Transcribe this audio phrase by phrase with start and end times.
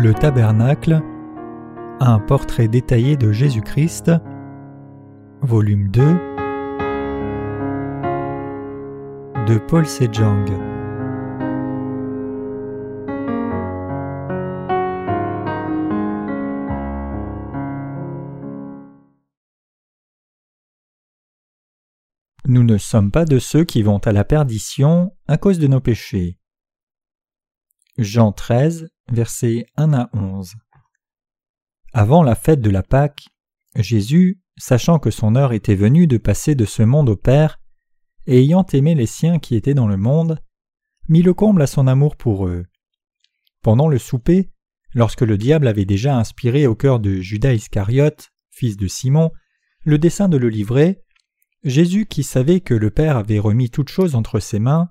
[0.00, 1.02] Le Tabernacle,
[1.98, 4.12] un portrait détaillé de Jésus-Christ,
[5.40, 6.00] volume 2,
[9.48, 10.46] de Paul Sejong.
[22.46, 25.80] Nous ne sommes pas de ceux qui vont à la perdition à cause de nos
[25.80, 26.38] péchés.
[27.98, 30.54] Jean 13, versets 1 à 11.
[31.92, 33.28] Avant la fête de la Pâque,
[33.74, 37.60] Jésus, sachant que son heure était venue de passer de ce monde au Père,
[38.26, 40.38] et ayant aimé les siens qui étaient dans le monde,
[41.08, 42.66] mit le comble à son amour pour eux.
[43.62, 44.50] Pendant le souper,
[44.94, 49.30] lorsque le diable avait déjà inspiré au cœur de Judas Iscariote, fils de Simon,
[49.84, 51.02] le dessein de le livrer,
[51.64, 54.90] Jésus, qui savait que le Père avait remis toutes choses entre ses mains,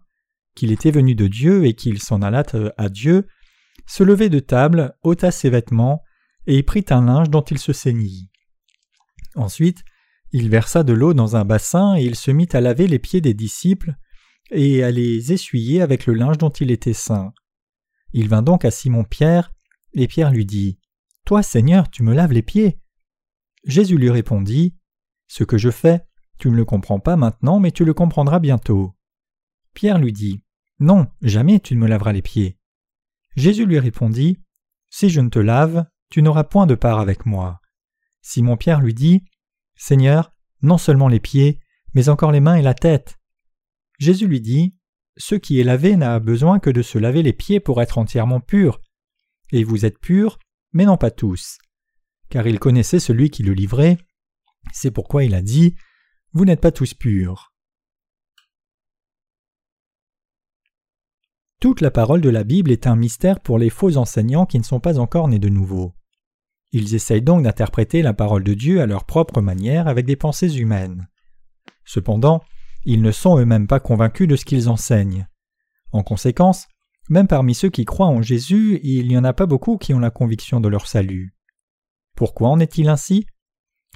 [0.56, 2.44] qu'il était venu de Dieu et qu'il s'en alla
[2.78, 3.28] à Dieu,
[3.88, 6.04] se levait de table, ôta ses vêtements,
[6.46, 8.30] et prit un linge dont il se ceignit.
[9.36, 9.84] Ensuite,
[10.32, 13.22] il versa de l'eau dans un bassin et il se mit à laver les pieds
[13.22, 13.96] des disciples
[14.52, 17.34] et à les essuyer avec le linge dont il était saint.
[18.14, 19.54] Il vint donc à Simon Pierre,
[19.94, 20.80] et Pierre lui dit
[21.26, 22.80] Toi, Seigneur, tu me laves les pieds.
[23.66, 24.76] Jésus lui répondit
[25.28, 26.06] Ce que je fais,
[26.40, 28.94] tu ne le comprends pas maintenant, mais tu le comprendras bientôt.
[29.74, 30.44] Pierre lui dit
[30.80, 32.58] Non, jamais tu ne me laveras les pieds.
[33.38, 34.40] Jésus lui répondit
[34.90, 37.62] Si je ne te lave, tu n'auras point de part avec moi.
[38.24, 39.24] Simon Pierre lui dit
[39.76, 41.60] Seigneur, non seulement les pieds,
[41.94, 43.20] mais encore les mains et la tête.
[44.00, 44.76] Jésus lui dit
[45.18, 48.40] Ce qui est lavé n'a besoin que de se laver les pieds pour être entièrement
[48.40, 48.82] pur.
[49.52, 50.40] Et vous êtes purs,
[50.74, 51.60] mais non pas tous.
[52.30, 54.00] Car il connaissait celui qui le livrait.
[54.74, 55.76] C'est pourquoi il a dit
[56.34, 57.47] Vous n'êtes pas tous purs.
[61.68, 64.64] Toute la parole de la Bible est un mystère pour les faux enseignants qui ne
[64.64, 65.94] sont pas encore nés de nouveau.
[66.72, 70.60] Ils essayent donc d'interpréter la parole de Dieu à leur propre manière avec des pensées
[70.60, 71.10] humaines.
[71.84, 72.42] Cependant,
[72.86, 75.28] ils ne sont eux-mêmes pas convaincus de ce qu'ils enseignent.
[75.92, 76.70] En conséquence,
[77.10, 80.00] même parmi ceux qui croient en Jésus, il n'y en a pas beaucoup qui ont
[80.00, 81.36] la conviction de leur salut.
[82.16, 83.26] Pourquoi en est-il ainsi?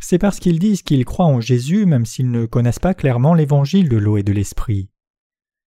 [0.02, 3.88] C'est parce qu'ils disent qu'ils croient en Jésus même s'ils ne connaissent pas clairement l'évangile
[3.88, 4.91] de l'eau et de l'esprit.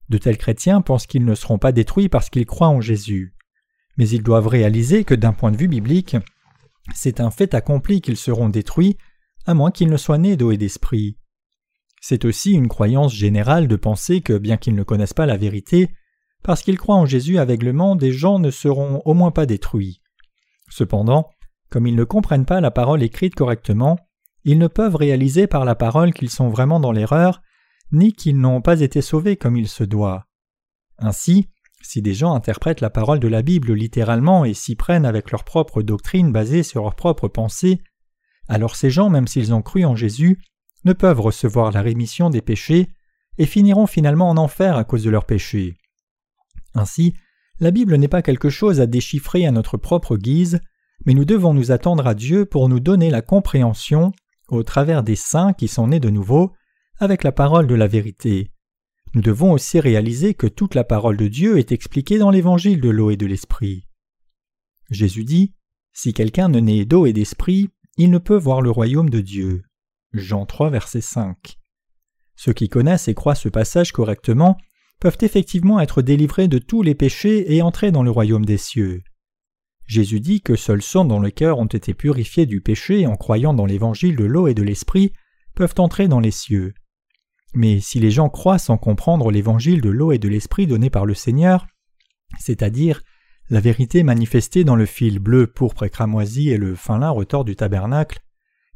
[0.09, 3.35] De tels chrétiens pensent qu'ils ne seront pas détruits parce qu'ils croient en Jésus.
[3.97, 6.17] Mais ils doivent réaliser que d'un point de vue biblique,
[6.95, 8.99] c'est un fait accompli qu'ils seront détruits,
[9.47, 11.17] à moins qu'ils ne soient nés d'eau et d'esprit.
[12.01, 15.89] C'est aussi une croyance générale de penser que bien qu'ils ne connaissent pas la vérité,
[16.43, 20.03] parce qu'ils croient en Jésus aveuglement, des gens ne seront au moins pas détruits.
[20.69, 21.31] Cependant,
[21.71, 23.99] comme ils ne comprennent pas la parole écrite correctement,
[24.45, 27.41] ils ne peuvent réaliser par la parole qu'ils sont vraiment dans l'erreur
[27.95, 30.27] ni qu'ils n'ont pas été sauvés comme il se doit.
[30.99, 31.49] Ainsi,
[31.83, 35.45] si des gens interprètent la parole de la Bible littéralement et s'y prennent avec leur
[35.45, 37.83] propre doctrine basée sur leurs propres pensées,
[38.49, 40.39] alors ces gens, même s'ils ont cru en Jésus,
[40.85, 42.89] ne peuvent recevoir la rémission des péchés
[43.39, 45.77] et finiront finalement en enfer à cause de leurs péchés.
[46.75, 47.15] Ainsi,
[47.61, 50.61] la Bible n'est pas quelque chose à déchiffrer à notre propre guise,
[51.07, 54.13] mais nous devons nous attendre à Dieu pour nous donner la compréhension,
[54.49, 56.53] au travers des saints qui sont nés de nouveau,
[56.99, 58.51] avec la parole de la vérité.
[59.15, 62.89] Nous devons aussi réaliser que toute la parole de Dieu est expliquée dans l'évangile de
[62.89, 63.87] l'eau et de l'esprit.
[64.91, 65.55] Jésus dit
[65.93, 69.63] Si quelqu'un ne naît d'eau et d'esprit, il ne peut voir le royaume de Dieu.
[70.13, 71.59] Jean 3, verset 5.
[72.37, 74.59] Ceux qui connaissent et croient ce passage correctement
[75.01, 79.03] peuvent effectivement être délivrés de tous les péchés et entrer dans le royaume des cieux.
[79.87, 83.55] Jésus dit que seuls ceux dont le cœur ont été purifiés du péché en croyant
[83.55, 85.13] dans l'évangile de l'eau et de l'esprit
[85.55, 86.75] peuvent entrer dans les cieux.
[87.55, 91.07] Mais si les gens croient sans comprendre l'évangile de l'eau et de l'esprit donné par
[91.07, 91.67] le Seigneur,
[92.39, 93.03] c'est-à-dire
[93.51, 97.45] la vérité manifestée dans le fil bleu, pourpre et cramoisi et le fin lin retors
[97.45, 98.21] du tabernacle,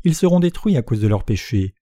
[0.05, 1.75] ils seront détruits à cause de leurs péchés.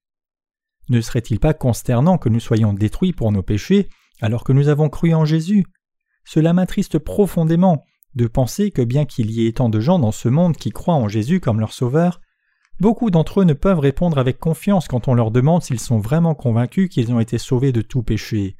[0.89, 3.89] Ne serait-il pas consternant que nous soyons détruits pour nos péchés
[4.21, 5.65] alors que nous avons cru en Jésus?
[6.25, 7.83] Cela m'attriste profondément
[8.15, 10.95] de penser que bien qu'il y ait tant de gens dans ce monde qui croient
[10.95, 12.21] en Jésus comme leur Sauveur,
[12.79, 16.35] Beaucoup d'entre eux ne peuvent répondre avec confiance quand on leur demande s'ils sont vraiment
[16.35, 18.55] convaincus qu'ils ont été sauvés de tout péché.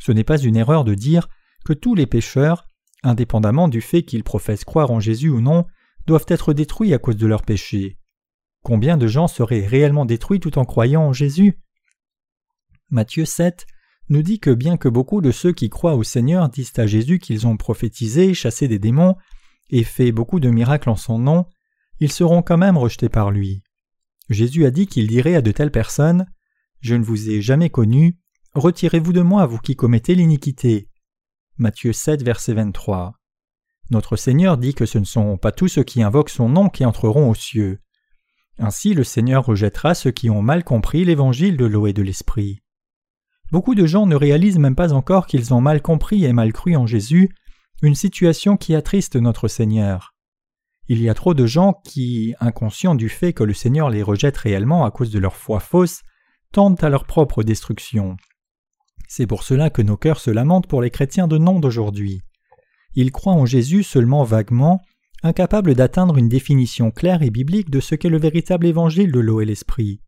[0.00, 1.28] Ce n'est pas une erreur de dire
[1.64, 2.66] que tous les pécheurs,
[3.02, 5.66] indépendamment du fait qu'ils professent croire en Jésus ou non,
[6.06, 7.98] doivent être détruits à cause de leurs péchés.
[8.64, 11.58] Combien de gens seraient réellement détruits tout en croyant en Jésus?
[12.90, 13.66] Matthieu 7
[14.08, 17.18] nous dit que bien que beaucoup de ceux qui croient au Seigneur disent à Jésus
[17.18, 19.16] qu'ils ont prophétisé, chassé des démons
[19.68, 21.46] et fait beaucoup de miracles en son nom,
[22.00, 23.62] ils seront quand même rejetés par lui.
[24.28, 26.26] Jésus a dit qu'il dirait à de telles personnes
[26.80, 28.18] Je ne vous ai jamais connu,
[28.54, 30.88] retirez-vous de moi, vous qui commettez l'iniquité.
[31.56, 33.14] Matthieu 7, verset 23.
[33.90, 36.84] Notre Seigneur dit que ce ne sont pas tous ceux qui invoquent son nom qui
[36.84, 37.80] entreront aux cieux.
[38.58, 42.60] Ainsi le Seigneur rejettera ceux qui ont mal compris l'évangile de l'eau et de l'esprit.
[43.50, 46.76] Beaucoup de gens ne réalisent même pas encore qu'ils ont mal compris et mal cru
[46.76, 47.30] en Jésus,
[47.80, 50.14] une situation qui attriste notre Seigneur.
[50.88, 54.38] Il y a trop de gens qui, inconscients du fait que le Seigneur les rejette
[54.38, 56.02] réellement à cause de leur foi fausse,
[56.50, 58.16] tendent à leur propre destruction.
[59.06, 62.22] C'est pour cela que nos cœurs se lamentent pour les chrétiens de nom d'aujourd'hui.
[62.94, 64.80] Ils croient en Jésus seulement vaguement,
[65.22, 69.42] incapables d'atteindre une définition claire et biblique de ce qu'est le véritable évangile de l'eau
[69.42, 70.00] et l'esprit.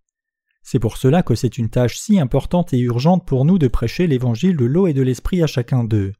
[0.62, 4.06] C'est pour cela que c'est une tâche si importante et urgente pour nous de prêcher
[4.06, 6.12] l'évangile de l'eau et de l'esprit à chacun d'eux.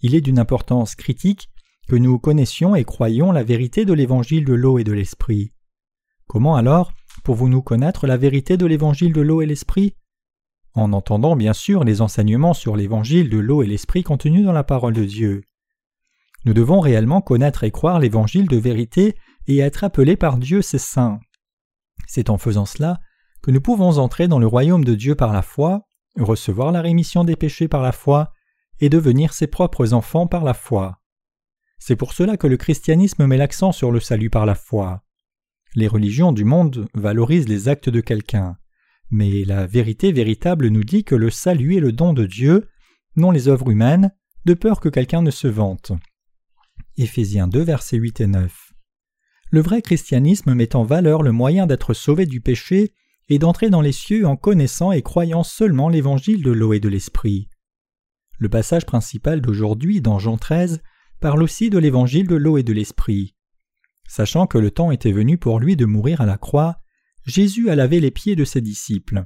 [0.00, 1.50] Il est d'une importance critique
[1.88, 5.52] que nous connaissions et croyions la vérité de l'évangile de l'eau et de l'esprit.
[6.26, 6.92] Comment alors
[7.22, 9.94] pouvons-nous connaître la vérité de l'évangile de l'eau et l'esprit?
[10.74, 14.64] En entendant bien sûr les enseignements sur l'évangile de l'eau et l'esprit contenus dans la
[14.64, 15.42] parole de Dieu.
[16.44, 19.16] Nous devons réellement connaître et croire l'évangile de vérité
[19.46, 21.18] et être appelés par Dieu ses saints.
[22.06, 23.00] C'est en faisant cela
[23.42, 25.82] que nous pouvons entrer dans le royaume de Dieu par la foi,
[26.18, 28.32] recevoir la rémission des péchés par la foi,
[28.80, 30.98] et devenir ses propres enfants par la foi.
[31.78, 35.02] C'est pour cela que le christianisme met l'accent sur le salut par la foi.
[35.74, 38.56] Les religions du monde valorisent les actes de quelqu'un,
[39.10, 42.68] mais la vérité véritable nous dit que le salut est le don de Dieu,
[43.14, 44.10] non les œuvres humaines,
[44.44, 45.92] de peur que quelqu'un ne se vante.
[46.96, 48.72] Éphésiens 2, versets 8 et 9.
[49.50, 52.92] Le vrai christianisme met en valeur le moyen d'être sauvé du péché
[53.28, 56.88] et d'entrer dans les cieux en connaissant et croyant seulement l'évangile de l'eau et de
[56.88, 57.48] l'esprit.
[58.38, 60.82] Le passage principal d'aujourd'hui dans Jean 13
[61.20, 63.34] parle aussi de l'évangile de l'eau et de l'esprit.
[64.08, 66.76] Sachant que le temps était venu pour lui de mourir à la croix,
[67.24, 69.24] Jésus a lavé les pieds de ses disciples.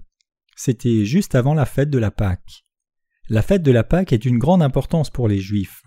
[0.56, 2.64] C'était juste avant la fête de la Pâque.
[3.28, 5.82] La fête de la Pâque est d'une grande importance pour les Juifs.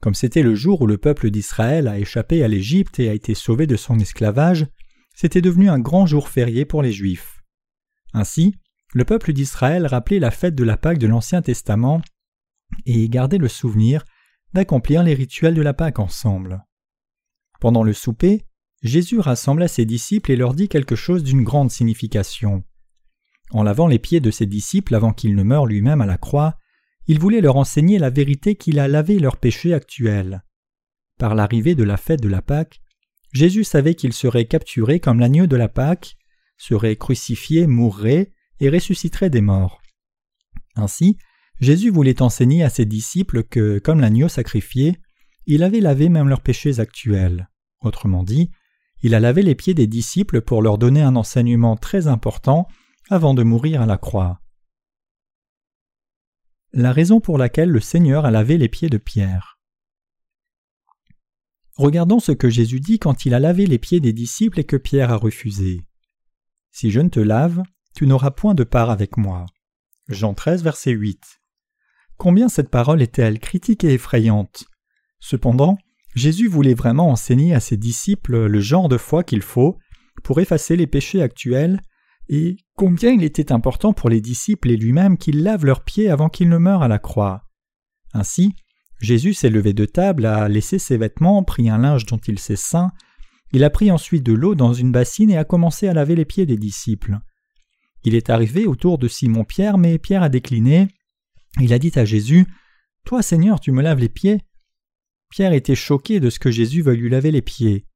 [0.00, 3.34] Comme c'était le jour où le peuple d'Israël a échappé à l'Égypte et a été
[3.34, 4.66] sauvé de son esclavage,
[5.14, 7.42] c'était devenu un grand jour férié pour les Juifs.
[8.12, 8.54] Ainsi,
[8.92, 12.02] le peuple d'Israël rappelait la fête de la Pâque de l'Ancien Testament
[12.84, 14.04] et gardait le souvenir
[14.52, 16.64] d'accomplir les rituels de la Pâque ensemble.
[17.60, 18.46] Pendant le souper,
[18.82, 22.64] Jésus rassembla ses disciples et leur dit quelque chose d'une grande signification.
[23.50, 26.58] En lavant les pieds de ses disciples avant qu'il ne meure lui-même à la croix,
[27.06, 30.42] il voulait leur enseigner la vérité qu'il a lavé leurs péchés actuels.
[31.18, 32.80] Par l'arrivée de la fête de la Pâque,
[33.32, 36.16] Jésus savait qu'il serait capturé comme l'agneau de la Pâque,
[36.58, 39.80] serait crucifié, mourrait et ressusciterait des morts.
[40.74, 41.18] Ainsi,
[41.60, 44.98] Jésus voulait enseigner à ses disciples que, comme l'agneau sacrifié,
[45.46, 47.48] il avait lavé même leurs péchés actuels.
[47.80, 48.50] Autrement dit,
[49.02, 52.66] il a lavé les pieds des disciples pour leur donner un enseignement très important
[53.08, 54.40] avant de mourir à la croix.
[56.72, 59.58] La raison pour laquelle le Seigneur a lavé les pieds de Pierre.
[61.74, 64.76] Regardons ce que Jésus dit quand il a lavé les pieds des disciples et que
[64.76, 65.86] Pierre a refusé.
[66.70, 67.62] Si je ne te lave,
[67.94, 69.46] tu n'auras point de part avec moi.
[70.08, 71.40] Jean 13, verset 8.
[72.18, 74.64] Combien cette parole était-elle critique et effrayante
[75.20, 75.78] Cependant,
[76.14, 79.78] Jésus voulait vraiment enseigner à ses disciples le genre de foi qu'il faut
[80.24, 81.80] pour effacer les péchés actuels,
[82.28, 86.28] et combien il était important pour les disciples et lui-même qu'ils lavent leurs pieds avant
[86.28, 87.44] qu'ils ne meurent à la croix.
[88.14, 88.54] Ainsi,
[89.00, 92.56] Jésus s'est levé de table, a laissé ses vêtements, pris un linge dont il s'est
[92.56, 92.90] saint,
[93.52, 96.24] il a pris ensuite de l'eau dans une bassine et a commencé à laver les
[96.24, 97.18] pieds des disciples.
[98.04, 100.88] Il est arrivé autour de Simon-Pierre, mais Pierre a décliné,
[101.60, 102.46] il a dit à Jésus
[103.04, 104.40] Toi, Seigneur, tu me laves les pieds
[105.30, 107.86] Pierre était choqué de ce que Jésus veuille lui laver les pieds.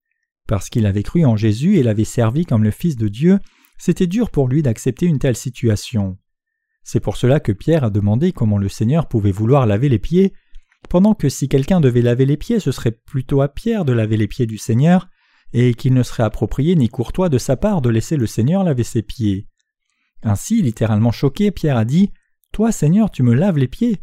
[0.49, 3.39] Parce qu'il avait cru en Jésus et l'avait servi comme le Fils de Dieu,
[3.79, 6.19] c'était dur pour lui d'accepter une telle situation.
[6.83, 10.33] C'est pour cela que Pierre a demandé comment le Seigneur pouvait vouloir laver les pieds,
[10.89, 14.17] pendant que si quelqu'un devait laver les pieds, ce serait plutôt à Pierre de laver
[14.17, 15.09] les pieds du Seigneur,
[15.53, 18.85] et qu'il ne serait approprié ni courtois de sa part de laisser le Seigneur laver
[18.85, 19.47] ses pieds.
[20.23, 22.11] Ainsi, littéralement choqué, Pierre a dit
[22.53, 24.01] toi, Seigneur, tu me laves les pieds,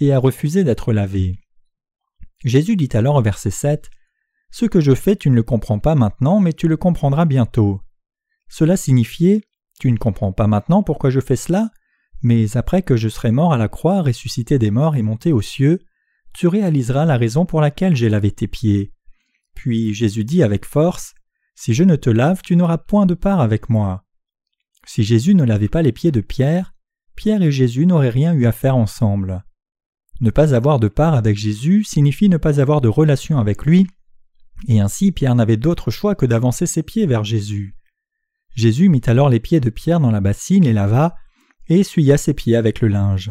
[0.00, 1.38] et a refusé d'être lavé.
[2.44, 3.90] Jésus dit alors au verset 7
[4.50, 7.80] Ce que je fais, tu ne le comprends pas maintenant, mais tu le comprendras bientôt.
[8.48, 9.42] Cela signifiait
[9.78, 11.70] Tu ne comprends pas maintenant pourquoi je fais cela,
[12.22, 15.42] mais après que je serai mort à la croix, ressuscité des morts et monté aux
[15.42, 15.80] cieux,
[16.32, 18.92] tu réaliseras la raison pour laquelle j'ai lavé tes pieds.
[19.54, 21.14] Puis Jésus dit avec force
[21.54, 24.04] Si je ne te lave, tu n'auras point de part avec moi.
[24.86, 26.74] Si Jésus ne lavait pas les pieds de Pierre,
[27.20, 29.44] Pierre et Jésus n'auraient rien eu à faire ensemble.
[30.22, 33.86] Ne pas avoir de part avec Jésus signifie ne pas avoir de relation avec lui,
[34.68, 37.76] et ainsi Pierre n'avait d'autre choix que d'avancer ses pieds vers Jésus.
[38.56, 41.14] Jésus mit alors les pieds de Pierre dans la bassine, et lava,
[41.68, 43.30] et essuya ses pieds avec le linge.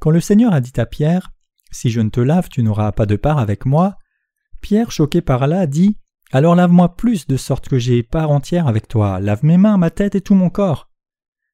[0.00, 1.30] Quand le Seigneur a dit à Pierre
[1.70, 3.98] Si je ne te lave, tu n'auras pas de part avec moi,
[4.62, 5.96] Pierre, choqué par là, dit
[6.32, 9.90] Alors lave-moi plus de sorte que j'ai part entière avec toi, lave mes mains, ma
[9.90, 10.90] tête et tout mon corps.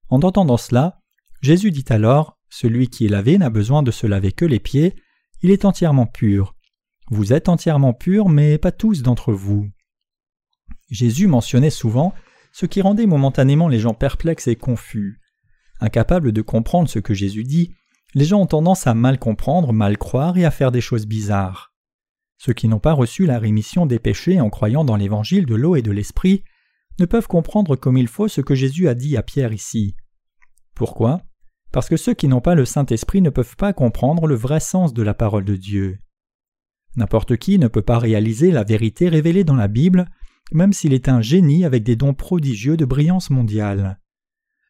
[0.09, 1.03] En entendant cela,
[1.41, 4.95] Jésus dit alors Celui qui est lavé n'a besoin de se laver que les pieds,
[5.43, 6.55] il est entièrement pur.
[7.11, 9.69] Vous êtes entièrement pur, mais pas tous d'entre vous.
[10.91, 12.15] Jésus mentionnait souvent
[12.53, 15.21] ce qui rendait momentanément les gens perplexes et confus.
[15.81, 17.75] Incapables de comprendre ce que Jésus dit,
[18.15, 21.75] les gens ont tendance à mal comprendre, mal croire et à faire des choses bizarres.
[22.39, 25.77] Ceux qui n'ont pas reçu la rémission des péchés en croyant dans l'évangile de l'eau
[25.77, 26.45] et de l'esprit
[26.99, 29.95] ne peuvent comprendre comme il faut ce que Jésus a dit à Pierre ici.
[30.77, 31.23] Pourquoi?
[31.73, 34.93] Parce que ceux qui n'ont pas le Saint-Esprit ne peuvent pas comprendre le vrai sens
[34.93, 35.99] de la parole de Dieu.
[36.97, 40.07] N'importe qui ne peut pas réaliser la vérité révélée dans la Bible,
[40.53, 43.99] même s'il est un génie avec des dons prodigieux de brillance mondiale.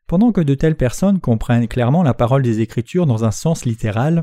[0.07, 4.23] Pendant que de telles personnes comprennent clairement la parole des Écritures dans un sens littéral,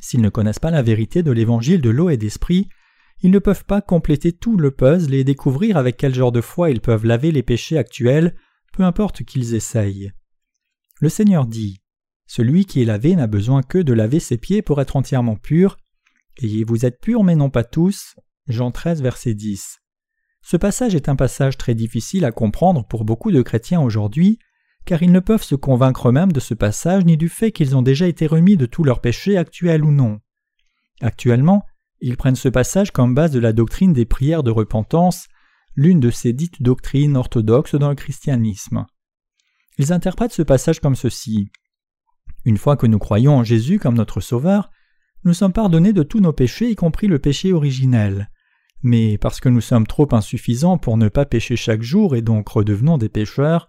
[0.00, 2.68] s'ils ne connaissent pas la vérité de l'évangile de l'eau et d'esprit,
[3.22, 6.70] ils ne peuvent pas compléter tout le puzzle et découvrir avec quel genre de foi
[6.70, 8.34] ils peuvent laver les péchés actuels,
[8.72, 10.12] peu importe qu'ils essayent.
[10.98, 11.82] Le Seigneur dit
[12.26, 15.76] Celui qui est lavé n'a besoin que de laver ses pieds pour être entièrement pur,
[16.38, 18.16] et vous êtes purs mais non pas tous.
[18.48, 19.80] Jean 13, verset 10.
[20.40, 24.38] Ce passage est un passage très difficile à comprendre pour beaucoup de chrétiens aujourd'hui,
[24.86, 27.82] car ils ne peuvent se convaincre eux-mêmes de ce passage ni du fait qu'ils ont
[27.82, 30.20] déjà été remis de tous leurs péchés actuels ou non.
[31.00, 31.66] Actuellement,
[32.00, 35.26] ils prennent ce passage comme base de la doctrine des prières de repentance,
[35.74, 38.86] l'une de ces dites doctrines orthodoxes dans le christianisme.
[39.78, 41.50] Ils interprètent ce passage comme ceci.
[42.44, 44.70] Une fois que nous croyons en Jésus comme notre Sauveur,
[45.24, 48.30] nous sommes pardonnés de tous nos péchés, y compris le péché originel.
[48.82, 52.48] Mais parce que nous sommes trop insuffisants pour ne pas pécher chaque jour et donc
[52.48, 53.68] redevenons des pécheurs,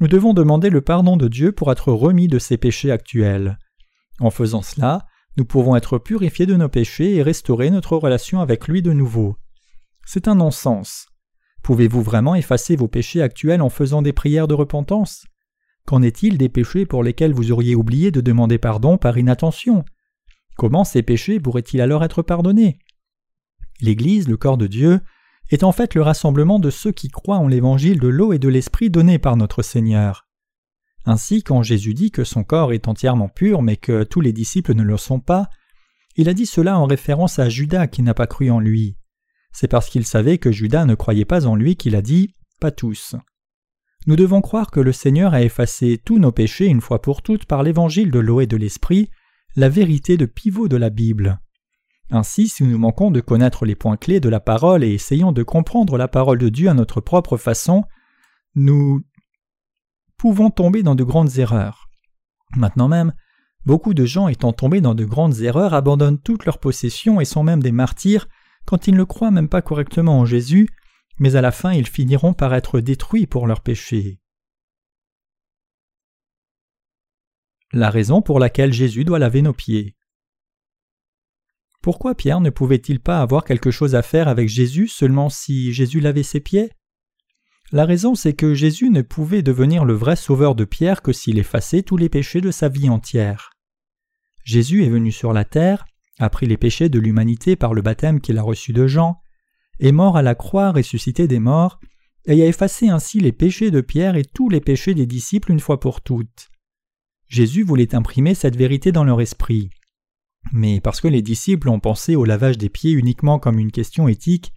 [0.00, 3.58] nous devons demander le pardon de Dieu pour être remis de ces péchés actuels.
[4.20, 5.06] En faisant cela,
[5.36, 9.36] nous pouvons être purifiés de nos péchés et restaurer notre relation avec lui de nouveau.
[10.06, 11.06] C'est un non-sens.
[11.62, 15.26] Pouvez-vous vraiment effacer vos péchés actuels en faisant des prières de repentance?
[15.86, 19.84] Qu'en est-il des péchés pour lesquels vous auriez oublié de demander pardon par inattention?
[20.56, 22.78] Comment ces péchés pourraient-ils alors être pardonnés?
[23.80, 25.00] L'Église, le corps de Dieu,
[25.50, 28.48] est en fait le rassemblement de ceux qui croient en l'évangile de l'eau et de
[28.48, 30.26] l'esprit donné par notre Seigneur.
[31.04, 34.74] Ainsi, quand Jésus dit que son corps est entièrement pur mais que tous les disciples
[34.74, 35.50] ne le sont pas,
[36.16, 38.96] il a dit cela en référence à Judas qui n'a pas cru en lui.
[39.52, 42.70] C'est parce qu'il savait que Judas ne croyait pas en lui qu'il a dit Pas
[42.70, 43.16] tous.
[44.06, 47.46] Nous devons croire que le Seigneur a effacé tous nos péchés une fois pour toutes
[47.46, 49.10] par l'évangile de l'eau et de l'esprit,
[49.56, 51.40] la vérité de pivot de la Bible.
[52.10, 55.42] Ainsi, si nous manquons de connaître les points clés de la parole et essayons de
[55.42, 57.84] comprendre la parole de Dieu à notre propre façon,
[58.54, 59.02] nous
[60.18, 61.88] pouvons tomber dans de grandes erreurs.
[62.56, 63.14] Maintenant même,
[63.64, 67.42] beaucoup de gens étant tombés dans de grandes erreurs abandonnent toutes leurs possessions et sont
[67.42, 68.28] même des martyrs
[68.66, 70.68] quand ils ne croient même pas correctement en Jésus,
[71.18, 74.20] mais à la fin ils finiront par être détruits pour leurs péchés.
[77.72, 79.96] La raison pour laquelle Jésus doit laver nos pieds.
[81.82, 86.00] Pourquoi Pierre ne pouvait-il pas avoir quelque chose à faire avec Jésus seulement si Jésus
[86.00, 86.70] lavait ses pieds?
[87.72, 91.38] La raison c'est que Jésus ne pouvait devenir le vrai sauveur de Pierre que s'il
[91.38, 93.50] effaçait tous les péchés de sa vie entière.
[94.44, 95.84] Jésus est venu sur la terre,
[96.18, 99.20] a pris les péchés de l'humanité par le baptême qu'il a reçu de Jean,
[99.80, 101.80] est mort à la croix ressuscité des morts,
[102.26, 105.60] et a effacé ainsi les péchés de Pierre et tous les péchés des disciples une
[105.60, 106.50] fois pour toutes.
[107.28, 109.70] Jésus voulait imprimer cette vérité dans leur esprit.
[110.52, 114.08] Mais parce que les disciples ont pensé au lavage des pieds uniquement comme une question
[114.08, 114.52] éthique,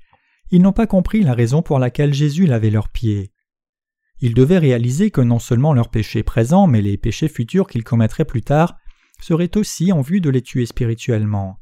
[0.51, 3.31] ils n'ont pas compris la raison pour laquelle Jésus lavait leurs pieds.
[4.19, 8.25] Ils devaient réaliser que non seulement leurs péchés présents, mais les péchés futurs qu'ils commettraient
[8.25, 8.77] plus tard
[9.21, 11.57] seraient aussi en vue de les tuer spirituellement.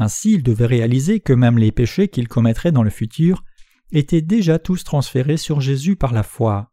[0.00, 3.42] Ainsi, ils devaient réaliser que même les péchés qu'ils commettraient dans le futur
[3.90, 6.70] étaient déjà tous transférés sur Jésus par la foi.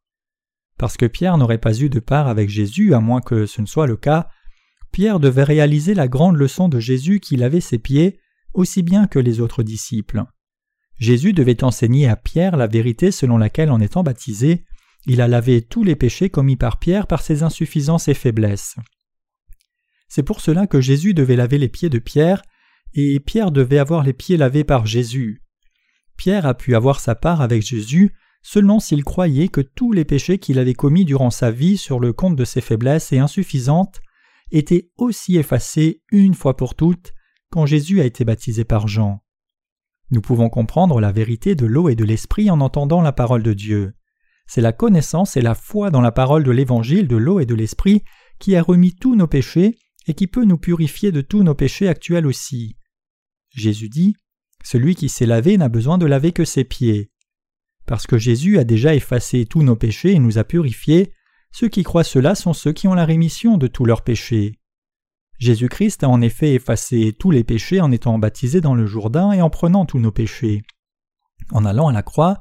[0.77, 3.65] Parce que Pierre n'aurait pas eu de part avec Jésus, à moins que ce ne
[3.65, 4.27] soit le cas,
[4.91, 8.19] Pierre devait réaliser la grande leçon de Jésus qui lavait ses pieds
[8.53, 10.23] aussi bien que les autres disciples.
[10.99, 14.65] Jésus devait enseigner à Pierre la vérité selon laquelle en étant baptisé,
[15.07, 18.75] il a lavé tous les péchés commis par Pierre par ses insuffisances et faiblesses.
[20.09, 22.43] C'est pour cela que Jésus devait laver les pieds de Pierre,
[22.93, 25.41] et Pierre devait avoir les pieds lavés par Jésus.
[26.17, 30.37] Pierre a pu avoir sa part avec Jésus seulement s'il croyait que tous les péchés
[30.37, 34.01] qu'il avait commis durant sa vie sur le compte de ses faiblesses et insuffisantes
[34.51, 37.13] était aussi effacé une fois pour toutes
[37.49, 39.23] quand Jésus a été baptisé par Jean.
[40.11, 43.53] Nous pouvons comprendre la vérité de l'eau et de l'esprit en entendant la parole de
[43.53, 43.93] Dieu.
[44.45, 47.55] C'est la connaissance et la foi dans la parole de l'évangile de l'eau et de
[47.55, 48.03] l'esprit
[48.37, 51.87] qui a remis tous nos péchés et qui peut nous purifier de tous nos péchés
[51.87, 52.77] actuels aussi.
[53.49, 54.15] Jésus dit
[54.65, 57.11] celui qui s'est lavé n'a besoin de laver que ses pieds.
[57.85, 61.13] Parce que Jésus a déjà effacé tous nos péchés et nous a purifiés,
[61.51, 64.59] ceux qui croient cela sont ceux qui ont la rémission de tous leurs péchés.
[65.37, 69.41] Jésus-Christ a en effet effacé tous les péchés en étant baptisé dans le Jourdain et
[69.43, 70.63] en prenant tous nos péchés.
[71.51, 72.39] En allant à la croix,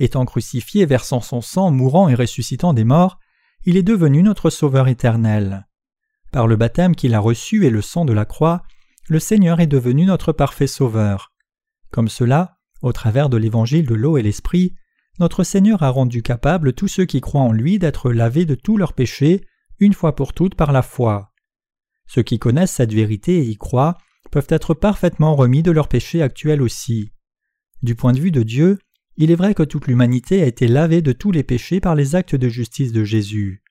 [0.00, 3.20] étant crucifié, versant son sang, mourant et ressuscitant des morts,
[3.64, 5.68] il est devenu notre Sauveur éternel.
[6.32, 8.62] Par le baptême qu'il a reçu et le sang de la croix,
[9.08, 11.32] le Seigneur est devenu notre parfait Sauveur.
[11.90, 14.74] Comme cela, au travers de l'évangile de l'eau et l'esprit,
[15.18, 18.76] notre Seigneur a rendu capable tous ceux qui croient en lui d'être lavés de tous
[18.76, 19.44] leurs péchés,
[19.80, 21.32] une fois pour toutes par la foi.
[22.06, 23.98] Ceux qui connaissent cette vérité et y croient
[24.30, 27.12] peuvent être parfaitement remis de leurs péchés actuels aussi.
[27.82, 28.78] Du point de vue de Dieu,
[29.16, 32.14] il est vrai que toute l'humanité a été lavée de tous les péchés par les
[32.14, 33.62] actes de justice de Jésus.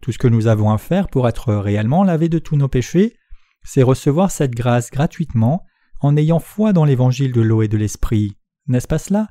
[0.00, 3.16] Tout ce que nous avons à faire pour être réellement lavés de tous nos péchés,
[3.64, 5.64] c'est recevoir cette grâce gratuitement
[6.00, 8.36] en ayant foi dans l'évangile de l'eau et de l'esprit.
[8.66, 9.28] N'est-ce pas cela?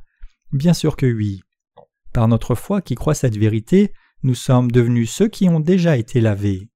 [0.52, 1.42] Bien sûr que oui.
[2.14, 3.94] Par notre foi qui croit cette vérité,
[4.24, 6.70] nous sommes devenus ceux qui ont déjà été lavés.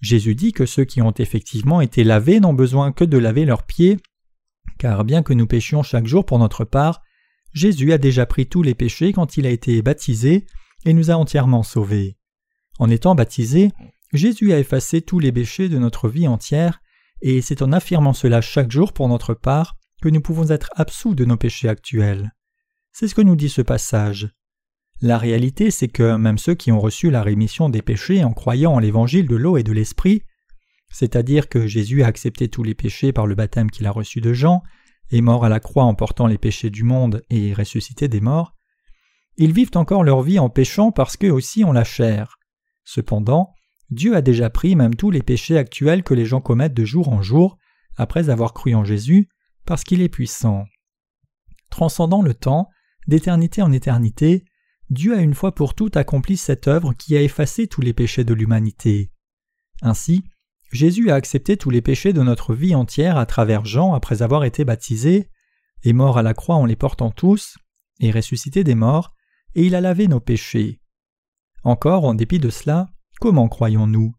[0.00, 3.64] Jésus dit que ceux qui ont effectivement été lavés n'ont besoin que de laver leurs
[3.64, 3.98] pieds,
[4.78, 7.02] car bien que nous péchions chaque jour pour notre part,
[7.52, 10.46] Jésus a déjà pris tous les péchés quand il a été baptisé
[10.84, 12.16] et nous a entièrement sauvés.
[12.80, 13.72] En étant baptisé,
[14.14, 16.80] Jésus a effacé tous les péchés de notre vie entière,
[17.20, 21.14] et c'est en affirmant cela chaque jour pour notre part que nous pouvons être absous
[21.14, 22.32] de nos péchés actuels.
[22.90, 24.30] C'est ce que nous dit ce passage.
[25.02, 28.72] La réalité, c'est que même ceux qui ont reçu la rémission des péchés en croyant
[28.72, 30.22] en l'évangile de l'eau et de l'esprit,
[30.88, 34.32] c'est-à-dire que Jésus a accepté tous les péchés par le baptême qu'il a reçu de
[34.32, 34.62] Jean,
[35.10, 38.54] est mort à la croix en portant les péchés du monde et ressuscité des morts,
[39.36, 42.39] ils vivent encore leur vie en péchant parce qu'eux aussi ont la chair.
[42.84, 43.54] Cependant,
[43.90, 47.08] Dieu a déjà pris même tous les péchés actuels que les gens commettent de jour
[47.08, 47.58] en jour,
[47.96, 49.28] après avoir cru en Jésus,
[49.66, 50.64] parce qu'il est puissant.
[51.70, 52.68] Transcendant le temps,
[53.06, 54.44] d'éternité en éternité,
[54.90, 58.24] Dieu a une fois pour toutes accompli cette œuvre qui a effacé tous les péchés
[58.24, 59.12] de l'humanité.
[59.82, 60.24] Ainsi,
[60.72, 64.44] Jésus a accepté tous les péchés de notre vie entière à travers Jean après avoir
[64.44, 65.28] été baptisé,
[65.82, 67.56] est mort à la croix en les portant tous,
[68.00, 69.14] est ressuscité des morts,
[69.54, 70.79] et il a lavé nos péchés.
[71.62, 72.88] Encore, en dépit de cela,
[73.20, 74.14] comment croyons-nous?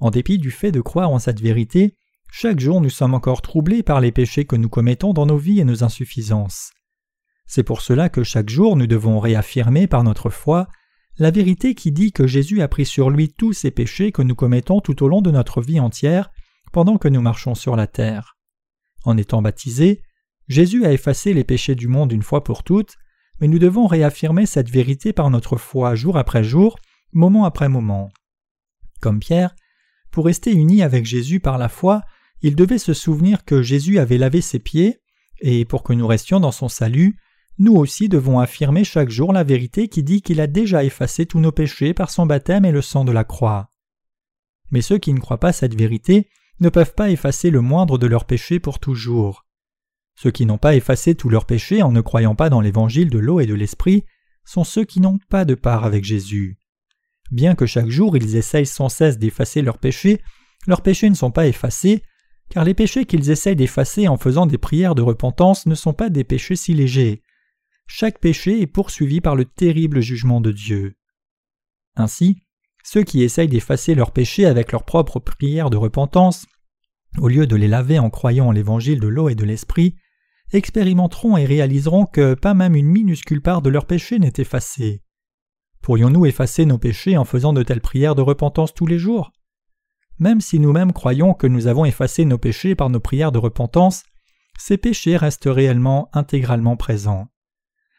[0.00, 1.96] En dépit du fait de croire en cette vérité,
[2.30, 5.60] chaque jour nous sommes encore troublés par les péchés que nous commettons dans nos vies
[5.60, 6.72] et nos insuffisances.
[7.46, 10.66] C'est pour cela que chaque jour nous devons réaffirmer par notre foi
[11.16, 14.34] la vérité qui dit que Jésus a pris sur lui tous ces péchés que nous
[14.34, 16.30] commettons tout au long de notre vie entière
[16.72, 18.36] pendant que nous marchons sur la terre.
[19.04, 20.02] En étant baptisé,
[20.48, 22.96] Jésus a effacé les péchés du monde une fois pour toutes,
[23.40, 26.78] mais nous devons réaffirmer cette vérité par notre foi jour après jour,
[27.12, 28.10] moment après moment.
[29.00, 29.54] Comme Pierre,
[30.10, 32.02] pour rester uni avec Jésus par la foi,
[32.42, 35.00] il devait se souvenir que Jésus avait lavé ses pieds,
[35.40, 37.16] et pour que nous restions dans son salut,
[37.58, 41.40] nous aussi devons affirmer chaque jour la vérité qui dit qu'il a déjà effacé tous
[41.40, 43.70] nos péchés par son baptême et le sang de la croix.
[44.70, 46.28] Mais ceux qui ne croient pas cette vérité
[46.60, 49.43] ne peuvent pas effacer le moindre de leurs péchés pour toujours.
[50.16, 53.18] Ceux qui n'ont pas effacé tous leurs péchés en ne croyant pas dans l'évangile de
[53.18, 54.04] l'eau et de l'esprit
[54.44, 56.58] sont ceux qui n'ont pas de part avec Jésus.
[57.30, 60.20] Bien que chaque jour ils essayent sans cesse d'effacer leurs péchés,
[60.66, 62.02] leurs péchés ne sont pas effacés,
[62.50, 66.10] car les péchés qu'ils essayent d'effacer en faisant des prières de repentance ne sont pas
[66.10, 67.22] des péchés si légers
[67.86, 70.96] chaque péché est poursuivi par le terrible jugement de Dieu.
[71.96, 72.42] Ainsi,
[72.82, 76.46] ceux qui essayent d'effacer leurs péchés avec leurs propres prières de repentance,
[77.18, 79.96] au lieu de les laver en croyant en l'évangile de l'eau et de l'esprit,
[80.54, 85.02] expérimenteront et réaliseront que pas même une minuscule part de leurs péchés n'est effacée.
[85.82, 89.32] Pourrions-nous effacer nos péchés en faisant de telles prières de repentance tous les jours?
[90.18, 94.04] Même si nous-mêmes croyons que nous avons effacé nos péchés par nos prières de repentance,
[94.58, 97.26] ces péchés restent réellement intégralement présents.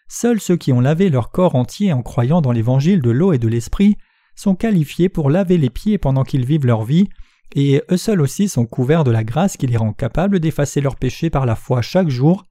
[0.07, 3.37] Seuls ceux qui ont lavé leur corps entier en croyant dans l'évangile de l'eau et
[3.37, 3.97] de l'esprit
[4.35, 7.09] sont qualifiés pour laver les pieds pendant qu'ils vivent leur vie,
[7.53, 10.95] et eux seuls aussi sont couverts de la grâce qui les rend capables d'effacer leurs
[10.95, 12.45] péchés par la foi chaque jour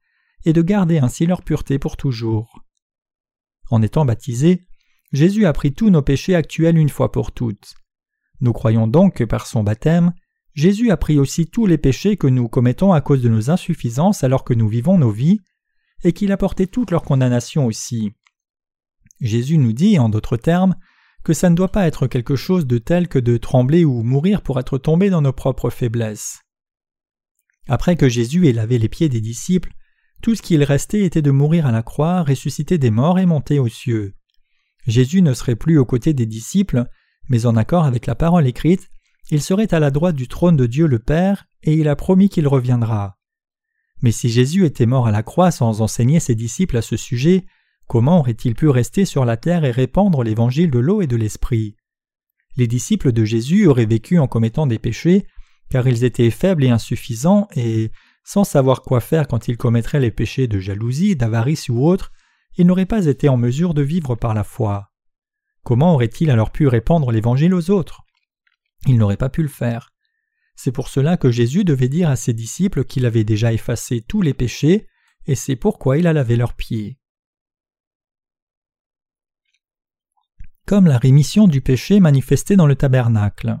[0.45, 2.63] et de garder ainsi leur pureté pour toujours.
[3.69, 4.67] En étant baptisés,
[5.11, 7.75] Jésus a pris tous nos péchés actuels une fois pour toutes.
[8.41, 10.13] Nous croyons donc que par son baptême,
[10.53, 14.23] Jésus a pris aussi tous les péchés que nous commettons à cause de nos insuffisances
[14.23, 15.41] alors que nous vivons nos vies,
[16.03, 18.13] et qu'il a porté toute leur condamnation aussi.
[19.19, 20.75] Jésus nous dit, en d'autres termes,
[21.25, 24.43] que ça ne doit pas être quelque chose de tel que de trembler ou mourir
[24.43, 26.39] pour être tombé dans nos propres faiblesses.
[27.67, 29.73] Après que Jésus ait lavé les pieds des disciples,
[30.21, 33.57] tout ce qu'il restait était de mourir à la croix, ressusciter des morts et monter
[33.57, 34.13] aux cieux.
[34.85, 36.85] Jésus ne serait plus aux côtés des disciples,
[37.27, 38.91] mais en accord avec la parole écrite,
[39.31, 42.29] il serait à la droite du trône de Dieu le Père, et il a promis
[42.29, 43.17] qu'il reviendra.
[44.03, 47.47] Mais si Jésus était mort à la croix sans enseigner ses disciples à ce sujet,
[47.87, 51.75] comment aurait-il pu rester sur la terre et répandre l'évangile de l'eau et de l'esprit?
[52.57, 55.25] Les disciples de Jésus auraient vécu en commettant des péchés,
[55.69, 57.91] car ils étaient faibles et insuffisants, et,
[58.23, 62.11] sans savoir quoi faire quand ils commettraient les péchés de jalousie, d'avarice ou autres,
[62.57, 64.91] ils n'auraient pas été en mesure de vivre par la foi.
[65.63, 68.03] Comment auraient-ils alors pu répandre l'Évangile aux autres?
[68.87, 69.91] Ils n'auraient pas pu le faire.
[70.55, 74.21] C'est pour cela que Jésus devait dire à ses disciples qu'il avait déjà effacé tous
[74.21, 74.87] les péchés,
[75.27, 76.97] et c'est pourquoi il a lavé leurs pieds.
[80.67, 83.59] Comme la rémission du péché manifestée dans le tabernacle.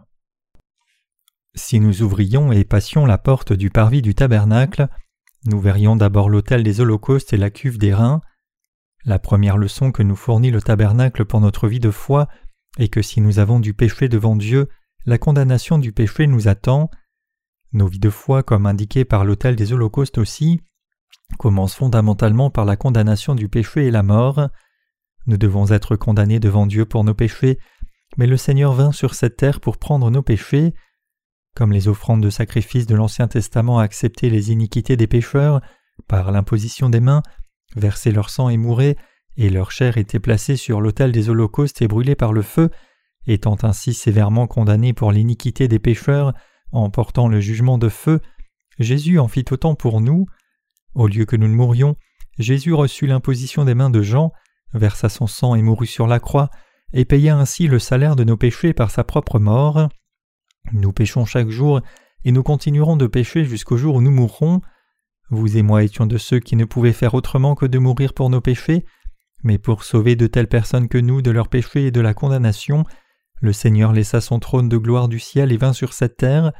[1.53, 4.87] Si nous ouvrions et passions la porte du parvis du tabernacle,
[5.45, 8.21] nous verrions d'abord l'autel des holocaustes et la cuve des reins.
[9.03, 12.27] La première leçon que nous fournit le tabernacle pour notre vie de foi
[12.79, 14.67] est que si nous avons du péché devant Dieu,
[15.05, 16.89] la condamnation du péché nous attend.
[17.71, 20.59] Nos vies de foi, comme indiqué par l'autel des holocaustes aussi,
[21.37, 24.49] commencent fondamentalement par la condamnation du péché et la mort.
[25.27, 27.57] Nous devons être condamnés devant Dieu pour nos péchés,
[28.17, 30.73] mais le Seigneur vint sur cette terre pour prendre nos péchés.
[31.55, 35.61] Comme les offrandes de sacrifice de l'Ancien Testament acceptaient les iniquités des pécheurs,
[36.07, 37.23] par l'imposition des mains,
[37.75, 38.97] versaient leur sang et mouraient,
[39.37, 42.69] et leur chair était placée sur l'autel des holocaustes et brûlée par le feu,
[43.27, 46.33] étant ainsi sévèrement condamnés pour l'iniquité des pécheurs,
[46.71, 48.19] en portant le jugement de feu,
[48.79, 50.25] Jésus en fit autant pour nous.
[50.93, 51.95] Au lieu que nous ne mourions,
[52.37, 54.31] Jésus reçut l'imposition des mains de Jean,
[54.77, 56.49] versa son sang et mourut sur la croix,
[56.93, 59.89] et paya ainsi le salaire de nos péchés par sa propre mort.
[60.71, 61.81] Nous péchons chaque jour,
[62.23, 64.61] et nous continuerons de pécher jusqu'au jour où nous mourrons.
[65.29, 68.29] Vous et moi étions de ceux qui ne pouvaient faire autrement que de mourir pour
[68.29, 68.85] nos péchés,
[69.43, 72.83] mais pour sauver de telles personnes que nous de leurs péchés et de la condamnation,
[73.41, 76.51] le Seigneur laissa son trône de gloire du ciel et vint sur cette terre,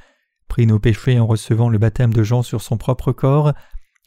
[0.48, 3.54] prit nos péchés en recevant le baptême de Jean sur son propre corps,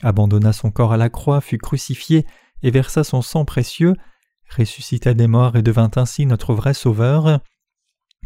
[0.02, 2.24] abandonna son corps à la croix, fut crucifié
[2.62, 3.94] et versa son sang précieux,
[4.56, 7.40] ressuscita des morts et devint ainsi notre vrai Sauveur.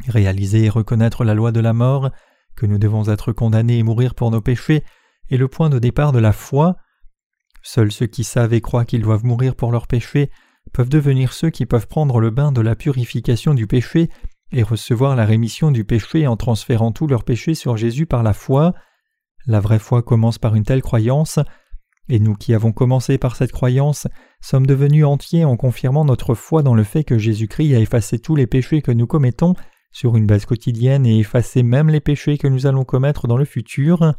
[0.09, 2.11] Réaliser et reconnaître la loi de la mort,
[2.57, 4.85] que nous devons être condamnés et mourir pour nos péchés,
[5.31, 6.77] est le point de départ de la foi.
[7.63, 10.31] Seuls ceux qui savent et croient qu'ils doivent mourir pour leurs péchés
[10.73, 14.09] peuvent devenir ceux qui peuvent prendre le bain de la purification du péché
[14.53, 18.33] et recevoir la rémission du péché en transférant tous leurs péchés sur Jésus par la
[18.33, 18.75] foi.
[19.47, 21.39] La vraie foi commence par une telle croyance,
[22.09, 24.07] et nous qui avons commencé par cette croyance
[24.41, 28.35] sommes devenus entiers en confirmant notre foi dans le fait que Jésus-Christ a effacé tous
[28.35, 29.55] les péchés que nous commettons
[29.93, 33.45] sur une base quotidienne et effacé même les péchés que nous allons commettre dans le
[33.45, 34.15] futur.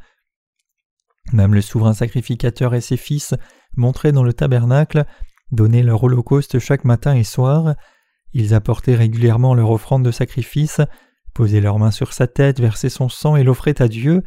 [1.31, 3.33] Même le souverain sacrificateur et ses fils,
[3.75, 5.05] montrés dans le tabernacle,
[5.51, 7.75] donnaient leur holocauste chaque matin et soir,
[8.33, 10.81] ils apportaient régulièrement leur offrande de sacrifice,
[11.33, 14.23] posaient leurs mains sur sa tête, versaient son sang et l'offraient à Dieu.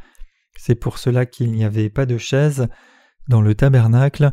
[0.57, 2.69] C'est pour cela qu'il n'y avait pas de chaise
[3.29, 4.33] dans le tabernacle.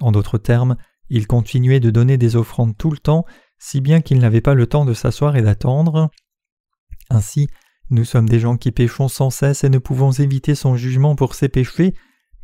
[0.00, 0.76] En d'autres termes,
[1.10, 3.24] ils continuaient de donner des offrandes tout le temps,
[3.58, 6.10] si bien qu'ils n'avaient pas le temps de s'asseoir et d'attendre.
[7.10, 7.48] Ainsi,
[7.90, 11.34] nous sommes des gens qui péchons sans cesse et ne pouvons éviter son jugement pour
[11.34, 11.94] ces péchés,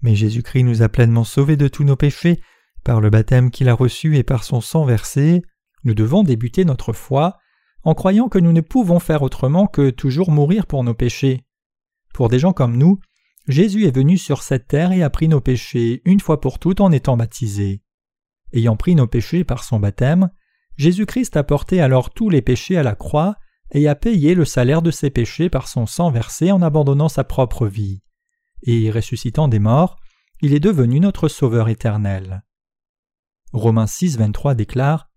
[0.02, 2.40] mais Jésus-Christ nous a pleinement sauvés de tous nos péchés
[2.82, 5.42] par le baptême qu'il a reçu et par son sang versé.
[5.84, 7.38] Nous devons débuter notre foi
[7.82, 11.44] en croyant que nous ne pouvons faire autrement que toujours mourir pour nos péchés.
[12.14, 12.98] Pour des gens comme nous,
[13.46, 16.80] Jésus est venu sur cette terre et a pris nos péchés une fois pour toutes
[16.80, 17.82] en étant baptisé.
[18.52, 20.30] Ayant pris nos péchés par son baptême,
[20.76, 23.36] Jésus-Christ a porté alors tous les péchés à la croix
[23.72, 27.24] et a payé le salaire de ses péchés par son sang versé en abandonnant sa
[27.24, 28.02] propre vie.
[28.62, 29.96] Et ressuscitant des morts,
[30.40, 32.44] il est devenu notre Sauveur éternel.
[33.52, 35.08] Romains 6, 23 déclare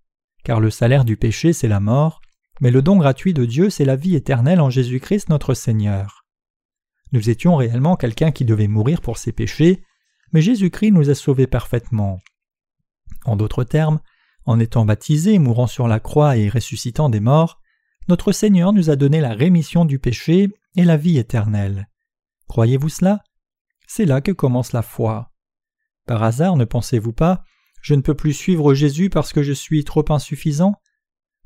[0.48, 2.22] car le salaire du péché c'est la mort,
[2.62, 6.17] mais le don gratuit de Dieu c'est la vie éternelle en Jésus-Christ notre Seigneur.
[7.12, 9.84] Nous étions réellement quelqu'un qui devait mourir pour ses péchés,
[10.34, 12.20] mais Jésus-Christ nous a sauvés parfaitement.
[13.26, 14.00] En d'autres termes,
[14.46, 17.60] en étant baptisé, mourant sur la croix et ressuscitant des morts,
[18.08, 21.88] notre Seigneur nous a donné la rémission du péché et la vie éternelle.
[22.48, 23.24] Croyez-vous cela?
[23.88, 25.32] C'est là que commence la foi.
[26.06, 27.44] Par hasard, ne pensez-vous pas
[27.82, 30.76] je ne peux plus suivre Jésus parce que je suis trop insuffisant?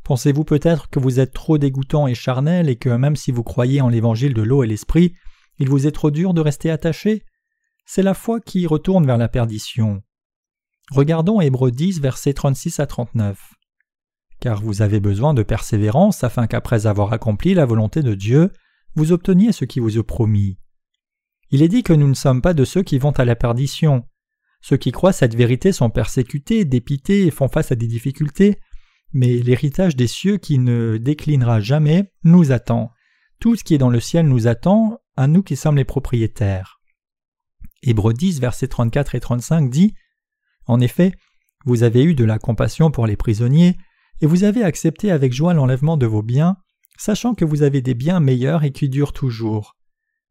[0.03, 3.81] Pensez-vous peut-être que vous êtes trop dégoûtant et charnel et que même si vous croyez
[3.81, 5.13] en l'évangile de l'eau et l'esprit,
[5.61, 7.23] il vous est trop dur de rester attaché?
[7.85, 10.01] C'est la foi qui retourne vers la perdition.
[10.91, 13.39] Regardons Hébreux 10, versets 36 à 39.
[14.41, 18.51] Car vous avez besoin de persévérance afin qu'après avoir accompli la volonté de Dieu,
[18.95, 20.57] vous obteniez ce qui vous est promis.
[21.51, 24.03] Il est dit que nous ne sommes pas de ceux qui vont à la perdition,
[24.61, 28.59] ceux qui croient cette vérité sont persécutés, dépités et font face à des difficultés,
[29.11, 32.91] mais l'héritage des cieux qui ne déclinera jamais nous attend.
[33.39, 36.81] Tout ce qui est dans le ciel nous attend, à nous qui sommes les propriétaires.
[37.83, 39.93] Hébreux 10, versets 34 et 35 dit
[40.67, 41.13] En effet,
[41.65, 43.77] vous avez eu de la compassion pour les prisonniers,
[44.21, 46.57] et vous avez accepté avec joie l'enlèvement de vos biens,
[46.97, 49.75] sachant que vous avez des biens meilleurs et qui durent toujours.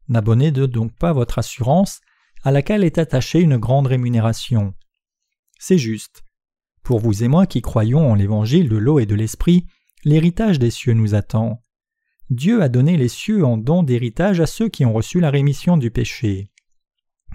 [0.07, 1.99] N'abonnez donc pas votre assurance,
[2.43, 4.73] à laquelle est attachée une grande rémunération.
[5.59, 6.23] C'est juste.
[6.83, 9.67] Pour vous et moi qui croyons en l'évangile de l'eau et de l'esprit,
[10.03, 11.61] l'héritage des cieux nous attend.
[12.31, 15.75] Dieu a donné les cieux en don d'héritage à ceux qui ont reçu la rémission
[15.75, 16.49] du péché.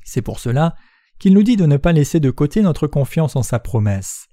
[0.04, 0.74] C'est pour cela
[1.18, 4.28] qu'il nous dit de ne pas laisser de côté notre confiance en sa promesse.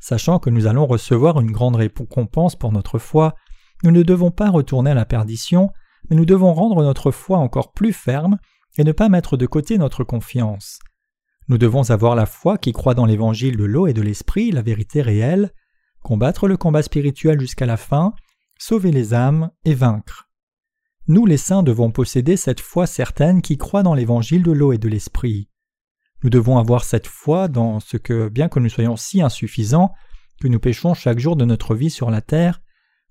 [0.00, 3.34] Sachant que nous allons recevoir une grande récompense pour notre foi,
[3.84, 5.72] nous ne devons pas retourner à la perdition,
[6.08, 8.38] mais nous devons rendre notre foi encore plus ferme
[8.78, 10.78] et ne pas mettre de côté notre confiance.
[11.48, 14.62] Nous devons avoir la foi qui croit dans l'évangile de l'eau et de l'esprit, la
[14.62, 15.52] vérité réelle,
[16.02, 18.14] combattre le combat spirituel jusqu'à la fin,
[18.58, 20.28] sauver les âmes et vaincre.
[21.06, 24.78] Nous les saints devons posséder cette foi certaine qui croit dans l'évangile de l'eau et
[24.78, 25.48] de l'esprit.
[26.22, 29.92] Nous devons avoir cette foi dans ce que, bien que nous soyons si insuffisants,
[30.40, 32.60] que nous péchons chaque jour de notre vie sur la terre,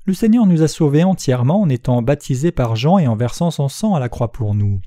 [0.06, 3.68] le Seigneur nous a sauvés entièrement en étant baptisés par Jean et en versant son
[3.68, 4.80] sang à la croix pour nous.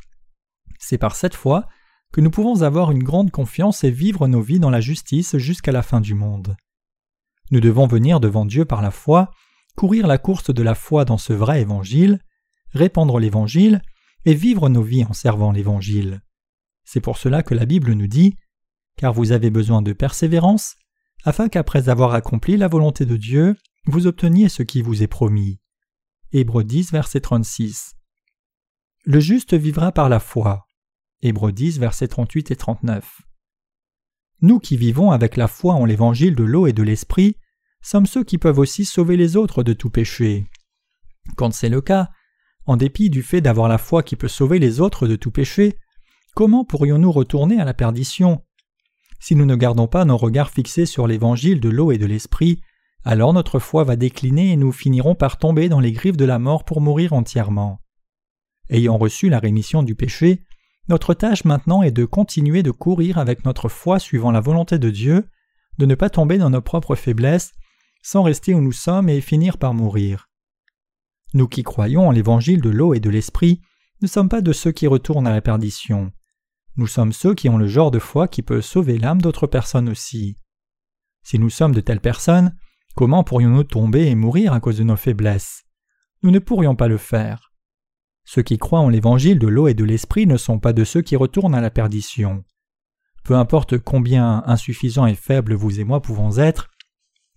[0.78, 1.66] C'est par cette foi
[2.12, 5.72] que nous pouvons avoir une grande confiance et vivre nos vies dans la justice jusqu'à
[5.72, 6.56] la fin du monde.
[7.50, 9.30] Nous devons venir devant Dieu par la foi,
[9.80, 12.20] courir la course de la foi dans ce vrai évangile,
[12.72, 13.80] répandre l'évangile
[14.26, 16.20] et vivre nos vies en servant l'évangile.
[16.84, 18.36] C'est pour cela que la Bible nous dit
[18.98, 20.76] Car vous avez besoin de persévérance,
[21.24, 25.60] afin qu'après avoir accompli la volonté de Dieu, vous obteniez ce qui vous est promis.
[26.32, 27.94] Hébreux 10, verset 36.
[29.06, 30.66] Le juste vivra par la foi.
[31.22, 33.22] Hébreux 10, versets 38 et 39.
[34.42, 37.38] Nous qui vivons avec la foi en l'évangile de l'eau et de l'esprit,
[37.82, 40.46] sommes ceux qui peuvent aussi sauver les autres de tout péché.
[41.36, 42.10] Quand c'est le cas,
[42.66, 45.78] en dépit du fait d'avoir la foi qui peut sauver les autres de tout péché,
[46.34, 48.42] comment pourrions-nous retourner à la perdition?
[49.18, 52.60] Si nous ne gardons pas nos regards fixés sur l'évangile de l'eau et de l'esprit,
[53.04, 56.38] alors notre foi va décliner et nous finirons par tomber dans les griffes de la
[56.38, 57.80] mort pour mourir entièrement.
[58.68, 60.42] Ayant reçu la rémission du péché,
[60.88, 64.90] notre tâche maintenant est de continuer de courir avec notre foi suivant la volonté de
[64.90, 65.28] Dieu,
[65.78, 67.52] de ne pas tomber dans nos propres faiblesses,
[68.02, 70.28] sans rester où nous sommes et finir par mourir.
[71.34, 73.60] Nous qui croyons en l'évangile de l'eau et de l'esprit,
[74.02, 76.12] ne sommes pas de ceux qui retournent à la perdition.
[76.76, 79.88] Nous sommes ceux qui ont le genre de foi qui peut sauver l'âme d'autres personnes
[79.88, 80.38] aussi.
[81.22, 82.56] Si nous sommes de telles personnes,
[82.94, 85.64] comment pourrions-nous tomber et mourir à cause de nos faiblesses?
[86.22, 87.52] Nous ne pourrions pas le faire.
[88.24, 91.02] Ceux qui croient en l'évangile de l'eau et de l'esprit ne sont pas de ceux
[91.02, 92.44] qui retournent à la perdition.
[93.24, 96.70] Peu importe combien insuffisants et faibles vous et moi pouvons être,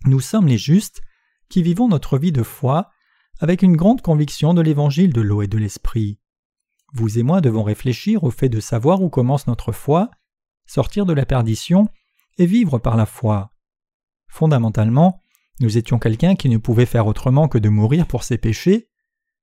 [0.06, 1.02] nous sommes les justes
[1.48, 2.90] qui vivons notre vie de foi
[3.40, 6.18] avec une grande conviction de l'évangile de l'eau et de l'esprit.
[6.92, 10.10] Vous et moi devons réfléchir au fait de savoir où commence notre foi,
[10.66, 11.88] sortir de la perdition
[12.38, 13.50] et vivre par la foi.
[14.28, 15.20] Fondamentalement,
[15.60, 18.88] nous étions quelqu'un qui ne pouvait faire autrement que de mourir pour ses péchés,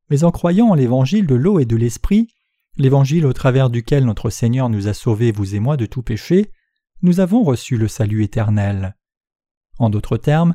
[0.10, 2.28] mais en croyant en l'évangile de l'eau et de l'esprit,
[2.78, 6.52] l'évangile au travers duquel notre Seigneur nous a sauvés, vous et moi, de tout péché,
[7.02, 8.95] nous avons reçu le salut éternel.
[9.82, 10.54] En d'autres termes,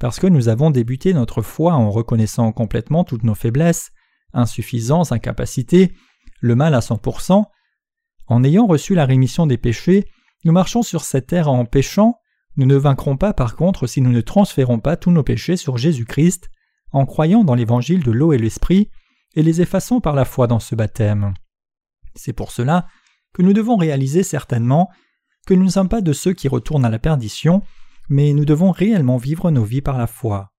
[0.00, 3.92] parce que nous avons débuté notre foi en reconnaissant complètement toutes nos faiblesses,
[4.32, 5.92] insuffisances, incapacités,
[6.40, 7.44] le mal à 100%,
[8.26, 10.08] en ayant reçu la rémission des péchés,
[10.44, 12.18] nous marchons sur cette terre en péchant,
[12.56, 15.76] nous ne vaincrons pas par contre si nous ne transférons pas tous nos péchés sur
[15.76, 16.50] Jésus-Christ,
[16.90, 18.90] en croyant dans l'évangile de l'eau et l'esprit,
[19.36, 21.32] et les effaçons par la foi dans ce baptême.
[22.16, 22.88] C'est pour cela
[23.34, 24.90] que nous devons réaliser certainement
[25.46, 27.62] que nous ne sommes pas de ceux qui retournent à la perdition,
[28.08, 30.52] mais nous devons réellement vivre nos vies par la foi.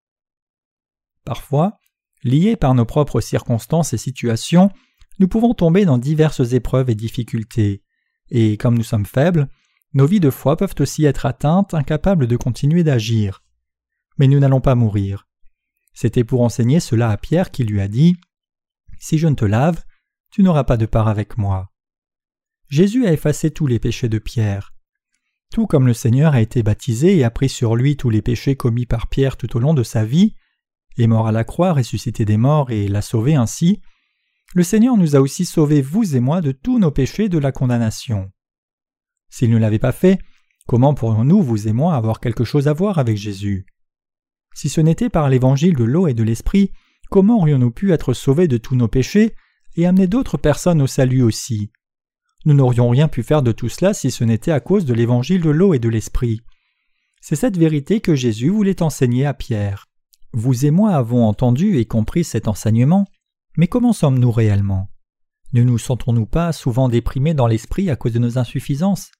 [1.23, 1.79] Parfois,
[2.23, 4.71] liés par nos propres circonstances et situations,
[5.19, 7.83] nous pouvons tomber dans diverses épreuves et difficultés,
[8.29, 9.49] et comme nous sommes faibles,
[9.93, 13.43] nos vies de foi peuvent aussi être atteintes, incapables de continuer d'agir.
[14.17, 15.27] Mais nous n'allons pas mourir.
[15.93, 18.17] C'était pour enseigner cela à Pierre qui lui a dit
[18.99, 19.83] Si je ne te lave,
[20.31, 21.71] tu n'auras pas de part avec moi.
[22.67, 24.74] Jésus a effacé tous les péchés de Pierre.
[25.55, 28.57] Tout comme le Seigneur a été baptisé et a pris sur lui tous les péchés
[28.57, 30.35] commis par Pierre tout au long de sa vie,
[30.97, 33.79] est mort à la croix, ressuscité des morts et l'a sauvé ainsi,
[34.53, 37.53] le Seigneur nous a aussi sauvés, vous et moi, de tous nos péchés de la
[37.53, 38.33] condamnation.
[39.29, 40.19] S'il ne l'avait pas fait,
[40.67, 43.65] comment pourrions-nous, vous et moi, avoir quelque chose à voir avec Jésus?
[44.53, 46.73] Si ce n'était par l'évangile de l'eau et de l'esprit,
[47.09, 49.33] comment aurions-nous pu être sauvés de tous nos péchés
[49.77, 51.71] et amener d'autres personnes au salut aussi?
[52.45, 55.41] Nous n'aurions rien pu faire de tout cela si ce n'était à cause de l'évangile
[55.41, 56.41] de l'eau et de l'esprit.
[57.19, 59.87] C'est cette vérité que Jésus voulait enseigner à Pierre.
[60.31, 63.07] Vous et moi avons entendu et compris cet enseignement,
[63.57, 64.89] mais comment sommes-nous réellement?
[65.53, 69.11] Ne nous sentons-nous pas souvent déprimés dans l'esprit à cause de nos insuffisances?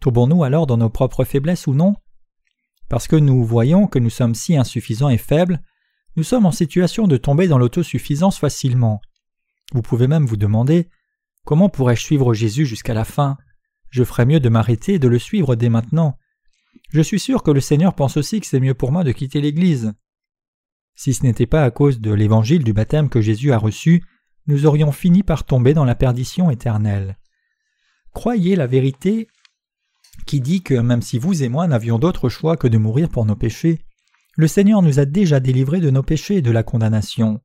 [0.00, 1.94] Tombons-nous alors dans nos propres faiblesses ou non?
[2.88, 5.62] Parce que nous voyons que nous sommes si insuffisants et faibles,
[6.14, 9.00] nous sommes en situation de tomber dans l'autosuffisance facilement.
[9.72, 10.88] Vous pouvez même vous demander
[11.44, 13.36] Comment pourrais-je suivre Jésus jusqu'à la fin?
[13.90, 16.16] Je ferais mieux de m'arrêter et de le suivre dès maintenant.
[16.90, 19.40] Je suis sûr que le Seigneur pense aussi que c'est mieux pour moi de quitter
[19.40, 19.92] l'Église.
[20.94, 24.04] Si ce n'était pas à cause de l'évangile du baptême que Jésus a reçu,
[24.46, 27.18] nous aurions fini par tomber dans la perdition éternelle.
[28.12, 29.28] Croyez la vérité
[30.26, 33.24] qui dit que même si vous et moi n'avions d'autre choix que de mourir pour
[33.24, 33.84] nos péchés,
[34.36, 37.40] le Seigneur nous a déjà délivrés de nos péchés et de la condamnation.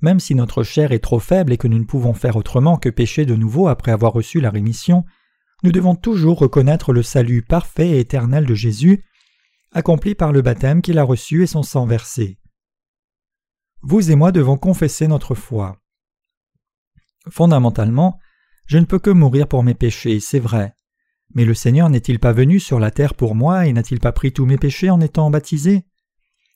[0.00, 2.88] Même si notre chair est trop faible et que nous ne pouvons faire autrement que
[2.88, 5.04] pécher de nouveau après avoir reçu la rémission,
[5.62, 9.04] nous devons toujours reconnaître le salut parfait et éternel de Jésus,
[9.72, 12.38] accompli par le baptême qu'il a reçu et son sang versé.
[13.82, 15.80] Vous et moi devons confesser notre foi.
[17.30, 18.18] Fondamentalement,
[18.66, 20.74] je ne peux que mourir pour mes péchés, c'est vrai.
[21.34, 24.32] Mais le Seigneur n'est-il pas venu sur la terre pour moi et n'a-t-il pas pris
[24.32, 25.84] tous mes péchés en étant baptisé?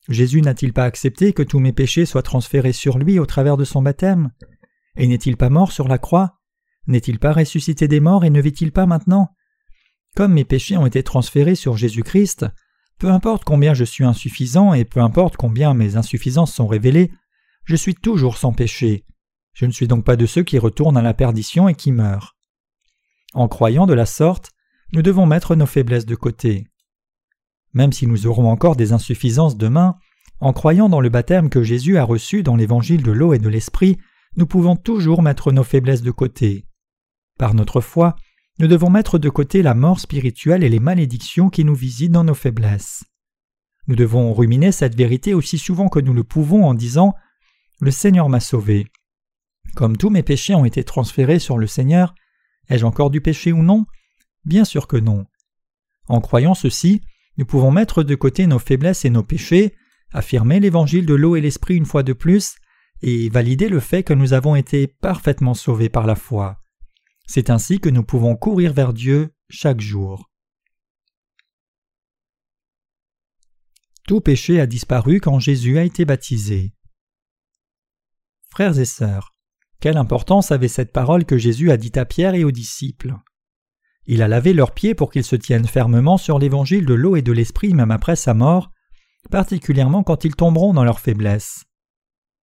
[0.08, 3.64] Jésus n'a-t-il pas accepté que tous mes péchés soient transférés sur lui au travers de
[3.64, 4.30] son baptême?
[4.96, 6.38] Et n'est-il pas mort sur la croix?
[6.86, 9.34] N'est-il pas ressuscité des morts et ne vit-il pas maintenant?
[10.16, 12.46] Comme mes péchés ont été transférés sur Jésus-Christ,
[12.98, 17.12] peu importe combien je suis insuffisant et peu importe combien mes insuffisances sont révélées,
[17.64, 19.04] je suis toujours sans péché.
[19.52, 22.36] Je ne suis donc pas de ceux qui retournent à la perdition et qui meurent.
[23.34, 24.52] En croyant de la sorte,
[24.92, 26.66] nous devons mettre nos faiblesses de côté.
[27.78, 29.94] Même si nous aurons encore des insuffisances demain,
[30.40, 33.48] en croyant dans le baptême que Jésus a reçu dans l'évangile de l'eau et de
[33.48, 33.98] l'esprit,
[34.36, 36.66] nous pouvons toujours mettre nos faiblesses de côté.
[37.38, 38.16] Par notre foi,
[38.58, 42.24] nous devons mettre de côté la mort spirituelle et les malédictions qui nous visitent dans
[42.24, 43.04] nos faiblesses.
[43.86, 47.14] Nous devons ruminer cette vérité aussi souvent que nous le pouvons en disant
[47.78, 48.88] Le Seigneur m'a sauvé.
[49.76, 52.16] Comme tous mes péchés ont été transférés sur le Seigneur,
[52.70, 53.86] ai-je encore du péché ou non?
[54.44, 55.26] Bien sûr que non.
[56.08, 57.02] En croyant ceci,
[57.38, 59.74] nous pouvons mettre de côté nos faiblesses et nos péchés,
[60.12, 62.56] affirmer l'évangile de l'eau et l'esprit une fois de plus,
[63.00, 66.60] et valider le fait que nous avons été parfaitement sauvés par la foi.
[67.26, 70.28] C'est ainsi que nous pouvons courir vers Dieu chaque jour.
[74.06, 76.72] Tout péché a disparu quand Jésus a été baptisé.
[78.50, 79.34] Frères et sœurs,
[79.80, 83.14] quelle importance avait cette parole que Jésus a dite à Pierre et aux disciples?
[84.10, 87.22] Il a lavé leurs pieds pour qu'ils se tiennent fermement sur l'évangile de l'eau et
[87.22, 88.70] de l'esprit même après sa mort,
[89.30, 91.64] particulièrement quand ils tomberont dans leur faiblesse.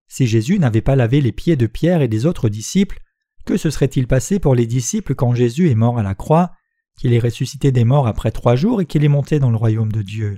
[0.07, 2.99] Si Jésus n'avait pas lavé les pieds de Pierre et des autres disciples,
[3.45, 6.51] que se serait-il passé pour les disciples quand Jésus est mort à la croix,
[6.99, 9.91] qu'il est ressuscité des morts après trois jours et qu'il est monté dans le royaume
[9.91, 10.37] de Dieu?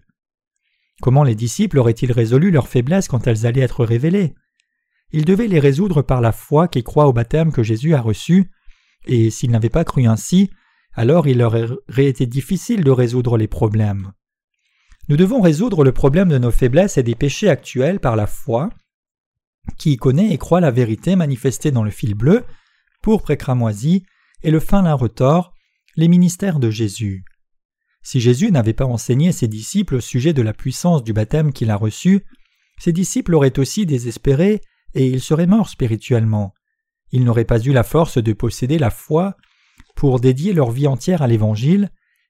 [1.02, 4.34] Comment les disciples auraient-ils résolu leurs faiblesses quand elles allaient être révélées?
[5.12, 8.50] Ils devaient les résoudre par la foi qui croit au baptême que Jésus a reçu,
[9.06, 10.50] et s'ils n'avaient pas cru ainsi,
[10.98, 14.14] alors il leur aurait été difficile de résoudre les problèmes.
[15.10, 18.70] Nous devons résoudre le problème de nos faiblesses et des péchés actuels par la foi,
[19.78, 22.44] qui connaît et croit la vérité manifestée dans le fil bleu,
[23.04, 24.06] pourpre et cramoisi,
[24.42, 25.54] et le fin lin retors,
[25.96, 27.24] les ministères de Jésus.
[28.02, 31.70] Si Jésus n'avait pas enseigné ses disciples au sujet de la puissance du baptême qu'il
[31.70, 32.26] a reçu,
[32.80, 34.62] ses disciples auraient aussi désespéré
[34.96, 36.54] et ils seraient morts spirituellement.
[37.12, 39.36] Ils n'auraient pas eu la force de posséder la foi
[39.98, 41.90] pour dédier leur vie entière à l'Évangile,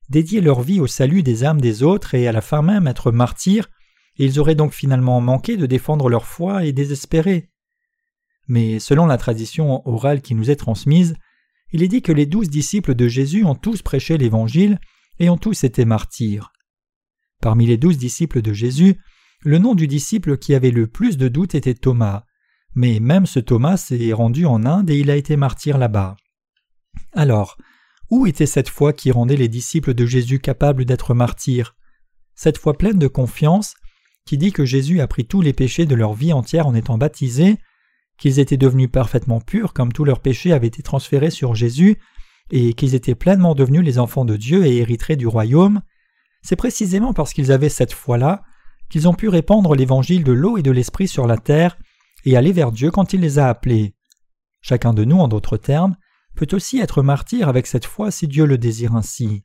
[0.10, 3.12] dédier leur vie au salut des âmes des autres et à la fin même être
[3.12, 3.70] martyrs,
[4.16, 7.50] ils auraient donc finalement manqué de défendre leur foi et désespéré.
[8.48, 11.16] Mais selon la tradition orale qui nous est transmise,
[11.74, 14.80] il est dit que les douze disciples de Jésus ont tous prêché l'Évangile
[15.20, 16.54] et ont tous été martyrs.
[17.42, 18.96] Parmi les douze disciples de Jésus,
[19.42, 22.24] le nom du disciple qui avait le plus de doutes était Thomas,
[22.76, 26.16] mais même ce Thomas s'est rendu en Inde et il a été martyr là-bas.
[27.18, 27.58] Alors,
[28.12, 31.76] où était cette foi qui rendait les disciples de Jésus capables d'être martyrs?
[32.36, 33.74] Cette foi pleine de confiance,
[34.28, 37.00] qui dit que Jésus a pris tous les péchés de leur vie entière en étant
[37.00, 37.58] baptisés,
[38.20, 41.98] qu'ils étaient devenus parfaitement purs comme tous leurs péchés avaient été transférés sur Jésus,
[42.52, 45.82] et qu'ils étaient pleinement devenus les enfants de Dieu et hériteraient du royaume,
[46.44, 48.44] c'est précisément parce qu'ils avaient cette foi-là
[48.92, 51.80] qu'ils ont pu répandre l'évangile de l'eau et de l'esprit sur la terre
[52.26, 53.96] et aller vers Dieu quand il les a appelés.
[54.62, 55.98] Chacun de nous, en d'autres termes,
[56.38, 59.44] peut aussi être martyr avec cette foi si Dieu le désire ainsi.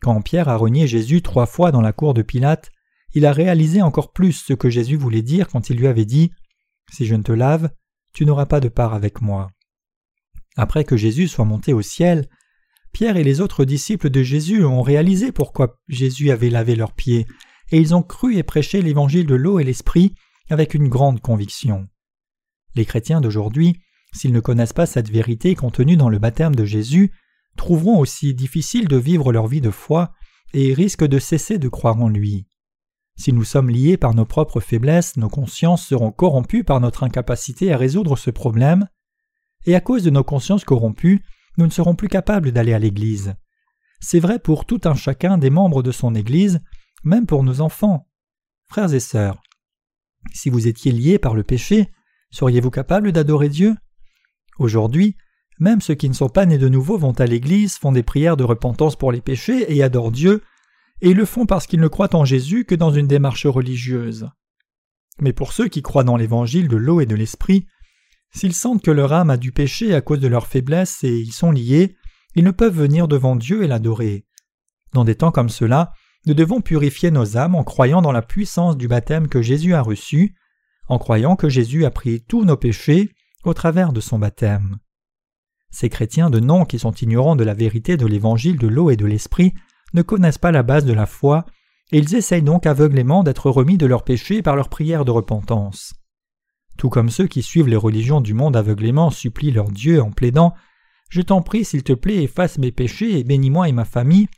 [0.00, 2.70] Quand Pierre a renié Jésus trois fois dans la cour de Pilate,
[3.12, 6.30] il a réalisé encore plus ce que Jésus voulait dire quand il lui avait dit
[6.90, 7.70] Si je ne te lave,
[8.14, 9.50] tu n'auras pas de part avec moi.
[10.56, 12.28] Après que Jésus soit monté au ciel,
[12.92, 17.26] Pierre et les autres disciples de Jésus ont réalisé pourquoi Jésus avait lavé leurs pieds,
[17.70, 20.14] et ils ont cru et prêché l'évangile de l'eau et l'esprit
[20.48, 21.88] avec une grande conviction.
[22.74, 23.80] Les chrétiens d'aujourd'hui
[24.12, 27.12] s'ils ne connaissent pas cette vérité contenue dans le baptême de Jésus,
[27.56, 30.12] trouveront aussi difficile de vivre leur vie de foi
[30.52, 32.46] et risquent de cesser de croire en lui.
[33.16, 37.72] Si nous sommes liés par nos propres faiblesses, nos consciences seront corrompues par notre incapacité
[37.72, 38.88] à résoudre ce problème,
[39.66, 41.22] et à cause de nos consciences corrompues,
[41.58, 43.34] nous ne serons plus capables d'aller à l'Église.
[44.00, 46.60] C'est vrai pour tout un chacun des membres de son Église,
[47.04, 48.08] même pour nos enfants.
[48.70, 49.42] Frères et sœurs,
[50.32, 51.90] si vous étiez liés par le péché,
[52.30, 53.74] seriez-vous capables d'adorer Dieu?
[54.60, 55.16] Aujourd'hui,
[55.58, 58.36] même ceux qui ne sont pas nés de nouveau vont à l'Église, font des prières
[58.36, 60.42] de repentance pour les péchés et adorent Dieu,
[61.00, 64.28] et le font parce qu'ils ne croient en Jésus que dans une démarche religieuse.
[65.18, 67.66] Mais pour ceux qui croient dans l'Évangile de l'eau et de l'Esprit,
[68.34, 71.30] s'ils sentent que leur âme a du péché à cause de leur faiblesse et y
[71.30, 71.96] sont liés,
[72.34, 74.26] ils ne peuvent venir devant Dieu et l'adorer.
[74.92, 75.94] Dans des temps comme cela,
[76.26, 79.80] nous devons purifier nos âmes en croyant dans la puissance du baptême que Jésus a
[79.80, 80.34] reçu,
[80.86, 83.10] en croyant que Jésus a pris tous nos péchés
[83.44, 84.78] au travers de son baptême.
[85.70, 88.96] Ces chrétiens de nom qui sont ignorants de la vérité de l'évangile de l'eau et
[88.96, 89.54] de l'esprit
[89.94, 91.46] ne connaissent pas la base de la foi,
[91.92, 95.94] et ils essayent donc aveuglément d'être remis de leurs péchés par leurs prières de repentance.
[96.76, 100.54] Tout comme ceux qui suivent les religions du monde aveuglément supplient leur Dieu en plaidant
[101.08, 104.28] Je t'en prie, s'il te plaît, efface mes péchés et bénis-moi et ma famille.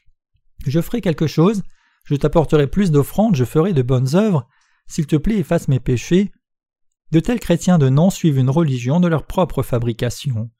[0.66, 1.62] Je ferai quelque chose,
[2.04, 4.48] je t'apporterai plus d'offrandes, je ferai de bonnes œuvres,
[4.86, 6.32] s'il te plaît, efface mes péchés.
[7.12, 10.50] De tels chrétiens de nom suivent une religion de leur propre fabrication.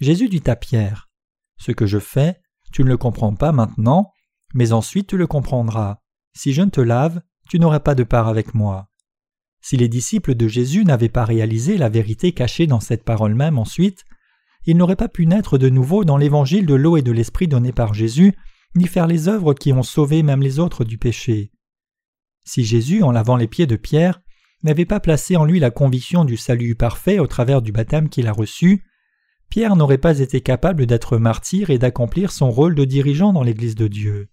[0.00, 1.10] Jésus dit à Pierre
[1.58, 2.40] Ce que je fais,
[2.72, 4.12] tu ne le comprends pas maintenant,
[4.54, 5.98] mais ensuite tu le comprendras.
[6.34, 8.90] Si je ne te lave, tu n'auras pas de part avec moi.
[9.60, 13.58] Si les disciples de Jésus n'avaient pas réalisé la vérité cachée dans cette parole même
[13.58, 14.04] ensuite,
[14.66, 17.72] ils n'auraient pas pu naître de nouveau dans l'évangile de l'eau et de l'esprit donné
[17.72, 18.34] par Jésus,
[18.76, 21.50] ni faire les œuvres qui ont sauvé même les autres du péché.
[22.44, 24.20] Si Jésus, en lavant les pieds de Pierre,
[24.66, 28.26] n'avait pas placé en lui la conviction du salut parfait au travers du baptême qu'il
[28.26, 28.84] a reçu,
[29.48, 33.76] Pierre n'aurait pas été capable d'être martyr et d'accomplir son rôle de dirigeant dans l'Église
[33.76, 34.28] de Dieu.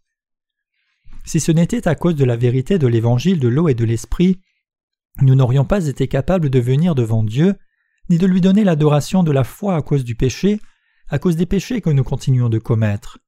[1.24, 4.42] Si ce n'était à cause de la vérité de l'évangile de l'eau et de l'esprit,
[5.22, 7.56] nous n'aurions pas été capables de venir devant Dieu,
[8.10, 10.60] ni de lui donner l'adoration de la foi à cause du péché,
[11.10, 13.20] à cause des péchés que nous continuons de commettre.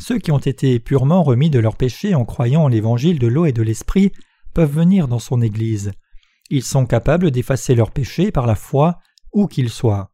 [0.00, 3.44] Ceux qui ont été purement remis de leurs péchés en croyant en l'évangile de l'eau
[3.44, 4.10] et de l'esprit
[4.54, 5.92] peuvent venir dans son Église.
[6.50, 8.98] Ils sont capables d'effacer leurs péchés par la foi,
[9.32, 10.12] où qu'ils soient.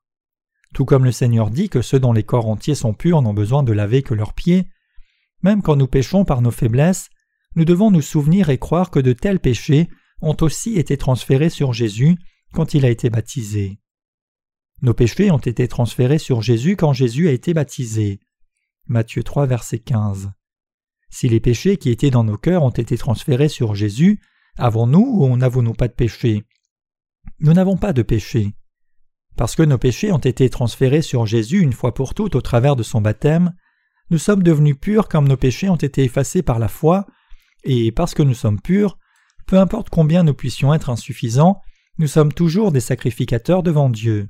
[0.75, 3.63] Tout comme le Seigneur dit que ceux dont les corps entiers sont purs n'ont besoin
[3.63, 4.69] de laver que leurs pieds,
[5.43, 7.09] même quand nous péchons par nos faiblesses,
[7.55, 9.89] nous devons nous souvenir et croire que de tels péchés
[10.21, 12.17] ont aussi été transférés sur Jésus
[12.53, 13.79] quand il a été baptisé.
[14.83, 18.21] Nos péchés ont été transférés sur Jésus quand Jésus a été baptisé.
[18.87, 20.33] Matthieu 3, verset 15.
[21.09, 24.21] Si les péchés qui étaient dans nos cœurs ont été transférés sur Jésus,
[24.59, 26.45] avons-nous ou n'avons-nous pas de péché?
[27.41, 28.55] Nous n'avons pas de péché.
[29.37, 32.77] Parce que nos péchés ont été transférés sur Jésus une fois pour toutes au travers
[32.77, 33.53] de son baptême,
[34.11, 37.07] nous sommes devenus purs comme nos péchés ont été effacés par la foi,
[37.65, 38.99] et parce que nous sommes purs,
[39.47, 41.61] peu importe combien nous puissions être insuffisants,
[41.99, 44.29] nous sommes toujours des sacrificateurs devant Dieu.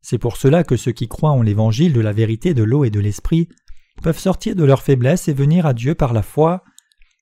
[0.00, 2.90] C'est pour cela que ceux qui croient en l'évangile de la vérité de l'eau et
[2.90, 3.48] de l'esprit
[4.02, 6.62] peuvent sortir de leur faiblesse et venir à Dieu par la foi,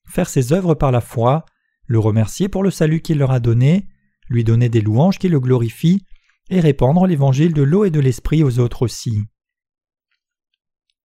[0.06, 1.44] faire ses œuvres par la foi,
[1.92, 3.86] le remercier pour le salut qu'il leur a donné,
[4.28, 6.06] lui donner des louanges qui le glorifient,
[6.48, 9.20] et répandre l'évangile de l'eau et de l'esprit aux autres aussi.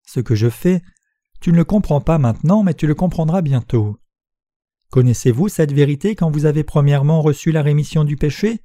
[0.06, 0.84] Ce que je fais,
[1.42, 3.98] tu ne le comprends pas maintenant, mais tu le comprendras bientôt.
[4.92, 8.62] Connaissez-vous cette vérité quand vous avez premièrement reçu la rémission du péché?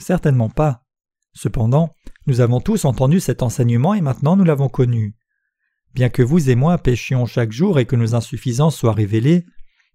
[0.00, 0.82] Certainement pas.
[1.34, 1.90] Cependant,
[2.26, 5.14] nous avons tous entendu cet enseignement et maintenant nous l'avons connu.
[5.92, 9.44] Bien que vous et moi péchions chaque jour et que nos insuffisances soient révélées,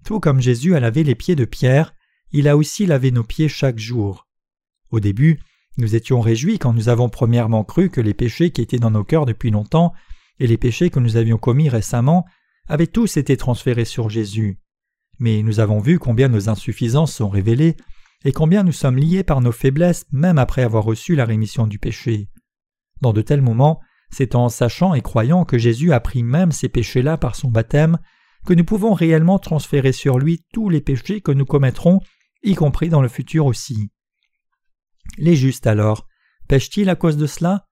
[0.03, 1.93] tout comme Jésus a lavé les pieds de Pierre,
[2.31, 4.27] il a aussi lavé nos pieds chaque jour.
[4.91, 5.39] Au début,
[5.77, 9.03] nous étions réjouis quand nous avons premièrement cru que les péchés qui étaient dans nos
[9.03, 9.93] cœurs depuis longtemps
[10.39, 12.25] et les péchés que nous avions commis récemment
[12.67, 14.59] avaient tous été transférés sur Jésus.
[15.19, 17.75] Mais nous avons vu combien nos insuffisances sont révélées
[18.25, 21.79] et combien nous sommes liés par nos faiblesses même après avoir reçu la rémission du
[21.79, 22.29] péché.
[23.01, 23.79] Dans de tels moments,
[24.11, 27.97] c'est en sachant et croyant que Jésus a pris même ces péchés-là par son baptême
[28.45, 31.99] que nous pouvons réellement transférer sur lui tous les péchés que nous commettrons,
[32.43, 33.91] y compris dans le futur aussi.
[35.17, 36.07] Les justes alors,
[36.47, 37.67] pêchent-ils à cause de cela?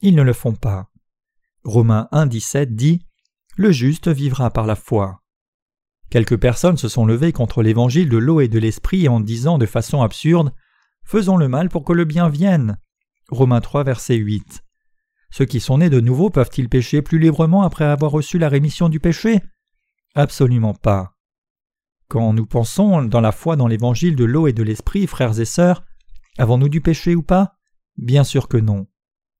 [0.00, 0.90] Ils ne le font pas.
[1.64, 3.06] Romains 1.17 dit
[3.56, 5.22] Le juste vivra par la foi.
[6.10, 9.66] Quelques personnes se sont levées contre l'évangile de l'eau et de l'esprit en disant de
[9.66, 10.52] façon absurde
[11.04, 12.78] Faisons le mal pour que le bien vienne.
[13.28, 14.64] Romains 3, verset 8.
[15.30, 18.88] Ceux qui sont nés de nouveau peuvent-ils pécher plus librement après avoir reçu la rémission
[18.88, 19.40] du péché?
[20.14, 21.16] Absolument pas.
[22.08, 25.44] Quand nous pensons dans la foi dans l'évangile de l'eau et de l'esprit, frères et
[25.44, 25.84] sœurs,
[26.38, 27.56] Avons-nous du péché ou pas?
[27.98, 28.86] Bien sûr que non.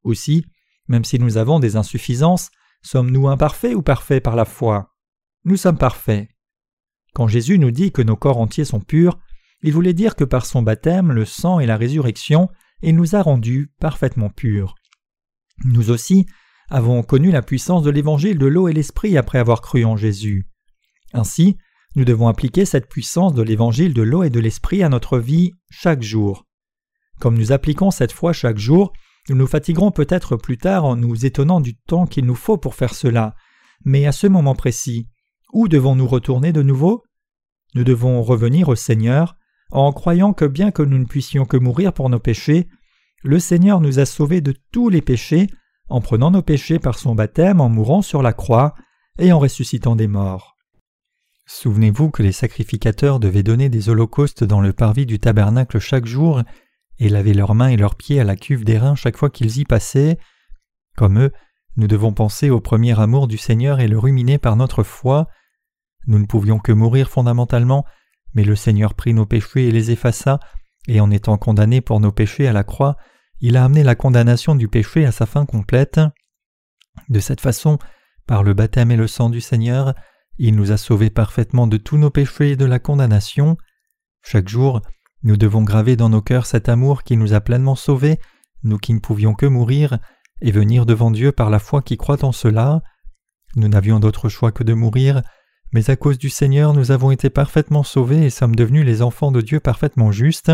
[0.03, 0.45] Aussi,
[0.89, 2.51] même si nous avons des insuffisances,
[2.83, 4.95] sommes-nous imparfaits ou parfaits par la foi?
[5.45, 6.29] Nous sommes parfaits.
[7.15, 9.19] Quand Jésus nous dit que nos corps entiers sont purs,
[9.63, 12.51] il voulait dire que par son baptême, le sang et la résurrection,
[12.83, 14.75] il nous a rendus parfaitement purs.
[15.65, 16.27] Nous aussi
[16.69, 20.50] avons connu la puissance de l'évangile de l'eau et l'esprit après avoir cru en Jésus.
[21.13, 21.57] Ainsi,
[21.97, 25.53] nous devons appliquer cette puissance de l'évangile de l'eau et de l'esprit à notre vie
[25.71, 26.47] chaque jour.
[27.19, 28.93] Comme nous appliquons cette foi chaque jour,
[29.29, 32.75] nous nous fatiguerons peut-être plus tard en nous étonnant du temps qu'il nous faut pour
[32.75, 33.35] faire cela,
[33.85, 35.09] mais à ce moment précis,
[35.53, 37.05] où devons-nous retourner de nouveau?
[37.75, 39.37] Nous devons revenir au Seigneur
[39.71, 42.69] en croyant que bien que nous ne puissions que mourir pour nos péchés,
[43.23, 45.49] le Seigneur nous a sauvés de tous les péchés
[45.89, 48.75] en prenant nos péchés par son baptême, en mourant sur la croix
[49.19, 50.57] et en ressuscitant des morts.
[51.53, 56.43] Souvenez-vous que les sacrificateurs devaient donner des holocaustes dans le parvis du tabernacle chaque jour
[57.01, 59.65] et laver leurs mains et leurs pieds à la cuve d'airain chaque fois qu'ils y
[59.65, 60.17] passaient.
[60.97, 61.33] Comme eux,
[61.77, 65.27] nous devons penser au premier amour du Seigneur et le ruminer par notre foi.
[66.07, 67.85] Nous ne pouvions que mourir fondamentalement,
[68.33, 70.39] mais le Seigneur prit nos péchés et les effaça,
[70.87, 72.97] et en étant condamné pour nos péchés à la croix,
[73.41, 76.01] il a amené la condamnation du péché à sa fin complète.
[77.09, 77.81] De cette façon,
[78.29, 79.95] par le baptême et le sang du Seigneur,
[80.43, 83.59] il nous a sauvés parfaitement de tous nos péchés et de la condamnation.
[84.23, 84.81] Chaque jour,
[85.23, 88.19] nous devons graver dans nos cœurs cet amour qui nous a pleinement sauvés,
[88.63, 89.99] nous qui ne pouvions que mourir,
[90.41, 92.81] et venir devant Dieu par la foi qui croit en cela.
[93.55, 95.21] Nous n'avions d'autre choix que de mourir,
[95.73, 99.33] mais à cause du Seigneur nous avons été parfaitement sauvés et sommes devenus les enfants
[99.33, 100.53] de Dieu parfaitement justes.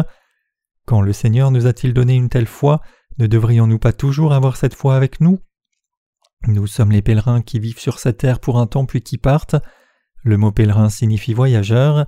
[0.85, 2.81] Quand le Seigneur nous a-t-il donné une telle foi,
[3.19, 5.39] ne devrions-nous pas toujours avoir cette foi avec nous?
[6.49, 9.57] Nous sommes les pèlerins qui vivent sur cette terre pour un temps puis qui partent.
[10.27, 12.05] Le mot pèlerin signifie voyageur.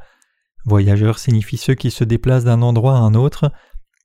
[0.64, 3.52] Voyageurs signifie ceux qui se déplacent d'un endroit à un autre.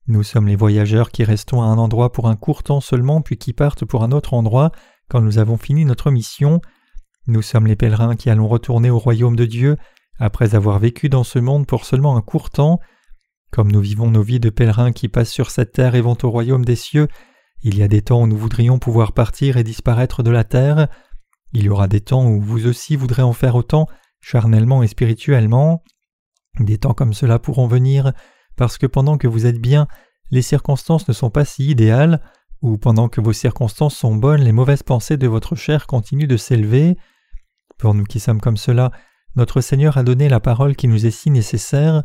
[0.06, 3.38] Nous sommes les voyageurs qui restons à un endroit pour un court temps seulement puis
[3.38, 4.70] qui partent pour un autre endroit
[5.08, 6.60] quand nous avons fini notre mission.
[7.26, 9.76] Nous sommes les pèlerins qui allons retourner au royaume de Dieu
[10.20, 12.78] après avoir vécu dans ce monde pour seulement un court temps.
[13.50, 16.30] Comme nous vivons nos vies de pèlerins qui passent sur cette terre et vont au
[16.30, 17.08] royaume des cieux,
[17.64, 20.86] il y a des temps où nous voudrions pouvoir partir et disparaître de la terre.
[21.52, 23.88] Il y aura des temps où vous aussi voudrez en faire autant,
[24.24, 25.84] charnellement et spirituellement.
[26.58, 28.12] Des temps comme cela pourront venir
[28.56, 29.86] parce que pendant que vous êtes bien,
[30.30, 32.20] les circonstances ne sont pas si idéales,
[32.62, 36.38] ou pendant que vos circonstances sont bonnes, les mauvaises pensées de votre chair continuent de
[36.38, 36.96] s'élever.
[37.76, 38.90] Pour nous qui sommes comme cela,
[39.36, 42.04] notre Seigneur a donné la parole qui nous est si nécessaire.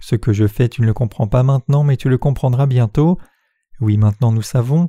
[0.00, 3.18] Ce que je fais, tu ne le comprends pas maintenant, mais tu le comprendras bientôt.
[3.80, 4.88] Oui, maintenant nous savons,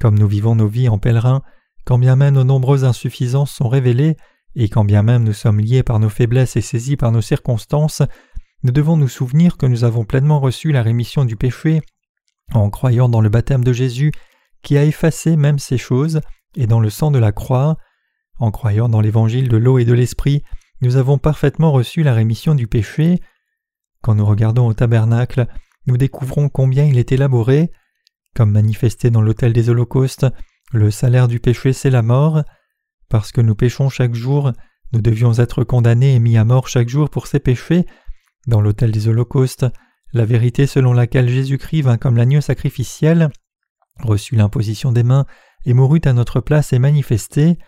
[0.00, 1.42] comme nous vivons nos vies en pèlerins,
[1.86, 4.16] quand bien même nos nombreuses insuffisances sont révélées,
[4.54, 8.02] et quand bien même nous sommes liés par nos faiblesses et saisis par nos circonstances,
[8.62, 11.82] nous devons nous souvenir que nous avons pleinement reçu la rémission du péché
[12.54, 14.12] en croyant dans le baptême de Jésus
[14.62, 16.20] qui a effacé même ces choses
[16.56, 17.76] et dans le sang de la croix.
[18.38, 20.42] En croyant dans l'évangile de l'eau et de l'esprit,
[20.80, 23.20] nous avons parfaitement reçu la rémission du péché.
[24.02, 25.46] Quand nous regardons au tabernacle,
[25.86, 27.70] nous découvrons combien il est élaboré.
[28.34, 30.26] Comme manifesté dans l'autel des holocaustes,
[30.72, 32.42] le salaire du péché c'est la mort.
[33.12, 34.52] Parce que nous péchons chaque jour,
[34.94, 37.84] nous devions être condamnés et mis à mort chaque jour pour ces péchés.
[38.46, 39.66] Dans l'autel des holocaustes,
[40.14, 43.28] la vérité selon laquelle Jésus-Christ vint comme l'agneau sacrificiel,
[44.00, 45.26] reçut l'imposition des mains
[45.66, 47.58] et mourut à notre place est manifestée.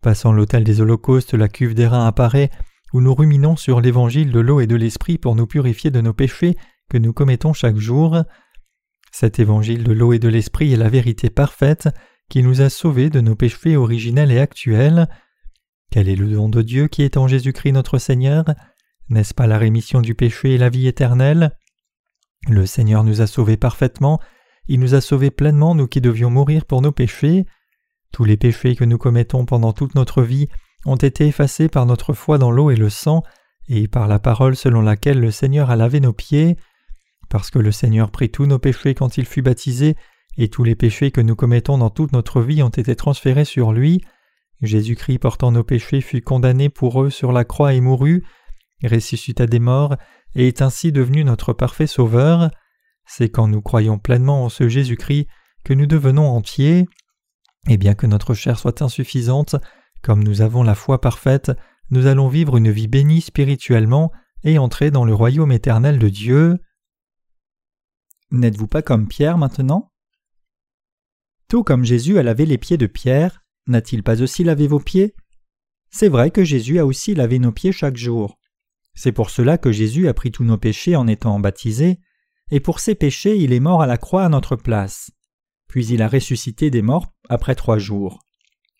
[0.00, 2.50] Passant l'autel des holocaustes, la cuve d'airain apparaît,
[2.94, 6.14] où nous ruminons sur l'évangile de l'eau et de l'esprit pour nous purifier de nos
[6.14, 6.56] péchés
[6.88, 8.22] que nous commettons chaque jour.
[9.12, 11.90] Cet évangile de l'eau et de l'esprit est la vérité parfaite
[12.28, 15.08] qui nous a sauvés de nos péchés originels et actuels.
[15.90, 18.44] Quel est le don de Dieu qui est en Jésus-Christ notre Seigneur?
[19.08, 21.56] N'est-ce pas la rémission du péché et la vie éternelle?
[22.46, 24.20] Le Seigneur nous a sauvés parfaitement,
[24.68, 27.46] il nous a sauvés pleinement, nous qui devions mourir pour nos péchés.
[28.12, 30.48] Tous les péchés que nous commettons pendant toute notre vie
[30.84, 33.22] ont été effacés par notre foi dans l'eau et le sang,
[33.68, 36.56] et par la parole selon laquelle le Seigneur a lavé nos pieds.
[37.30, 39.96] Parce que le Seigneur prit tous nos péchés quand il fut baptisé,
[40.38, 43.72] et tous les péchés que nous commettons dans toute notre vie ont été transférés sur
[43.72, 44.00] lui,
[44.62, 48.24] Jésus-Christ portant nos péchés fut condamné pour eux sur la croix et mourut,
[48.82, 49.96] ressuscita des morts,
[50.34, 52.50] et est ainsi devenu notre parfait Sauveur.
[53.04, 55.26] C'est quand nous croyons pleinement en ce Jésus-Christ
[55.64, 56.86] que nous devenons entiers.
[57.68, 59.56] Et bien que notre chair soit insuffisante,
[60.02, 61.50] comme nous avons la foi parfaite,
[61.90, 64.12] nous allons vivre une vie bénie spirituellement
[64.44, 66.58] et entrer dans le royaume éternel de Dieu.
[68.30, 69.90] N'êtes-vous pas comme Pierre maintenant?
[71.48, 75.14] Tout comme Jésus a lavé les pieds de Pierre, n'a-t-il pas aussi lavé vos pieds?
[75.90, 78.38] C'est vrai que Jésus a aussi lavé nos pieds chaque jour.
[78.94, 82.00] C'est pour cela que Jésus a pris tous nos péchés en étant baptisé,
[82.50, 85.10] et pour ces péchés il est mort à la croix à notre place.
[85.68, 88.26] puis il a ressuscité des morts après trois jours.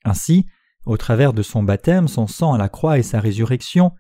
[0.05, 0.47] Ainsi,
[0.87, 3.93] au travers de son baptême, son sang à la croix et sa résurrection,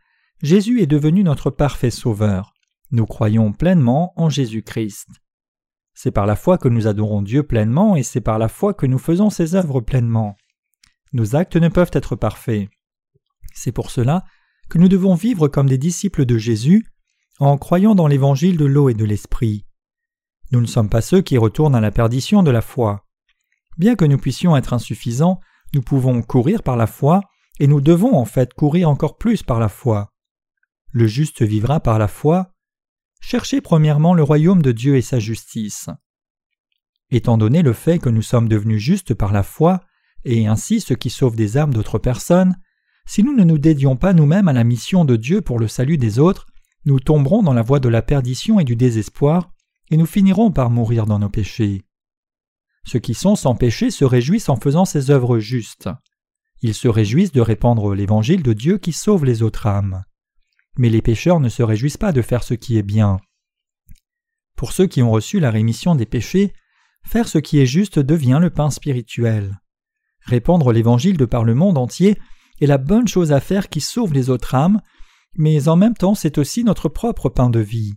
[0.42, 2.54] Jésus est devenu notre parfait Sauveur.
[2.90, 5.08] Nous croyons pleinement en Jésus-Christ.
[6.00, 8.86] C'est par la foi que nous adorons Dieu pleinement et c'est par la foi que
[8.86, 10.36] nous faisons ses œuvres pleinement.
[11.12, 12.68] Nos actes ne peuvent être parfaits.
[13.52, 14.24] C'est pour cela
[14.68, 16.86] que nous devons vivre comme des disciples de Jésus
[17.40, 19.66] en croyant dans l'évangile de l'eau et de l'esprit.
[20.52, 23.04] Nous ne sommes pas ceux qui retournent à la perdition de la foi.
[23.76, 25.40] Bien que nous puissions être insuffisants,
[25.74, 27.22] nous pouvons courir par la foi,
[27.58, 30.12] et nous devons en fait courir encore plus par la foi.
[30.92, 32.52] Le juste vivra par la foi.
[33.20, 35.88] Cherchez premièrement le royaume de Dieu et sa justice.
[37.10, 39.80] Étant donné le fait que nous sommes devenus justes par la foi,
[40.24, 42.56] et ainsi ce qui sauve des âmes d'autres personnes,
[43.06, 45.96] si nous ne nous dédions pas nous-mêmes à la mission de Dieu pour le salut
[45.96, 46.46] des autres,
[46.84, 49.50] nous tomberons dans la voie de la perdition et du désespoir,
[49.90, 51.84] et nous finirons par mourir dans nos péchés.
[52.84, 55.88] Ceux qui sont sans péché se réjouissent en faisant ces œuvres justes.
[56.60, 60.04] Ils se réjouissent de répandre l'évangile de Dieu qui sauve les autres âmes.
[60.78, 63.18] Mais les pécheurs ne se réjouissent pas de faire ce qui est bien.
[64.56, 66.54] Pour ceux qui ont reçu la rémission des péchés,
[67.04, 69.60] faire ce qui est juste devient le pain spirituel.
[70.24, 72.18] Répandre l'évangile de par le monde entier
[72.60, 74.80] est la bonne chose à faire qui sauve les autres âmes,
[75.34, 77.94] mais en même temps c'est aussi notre propre pain de vie.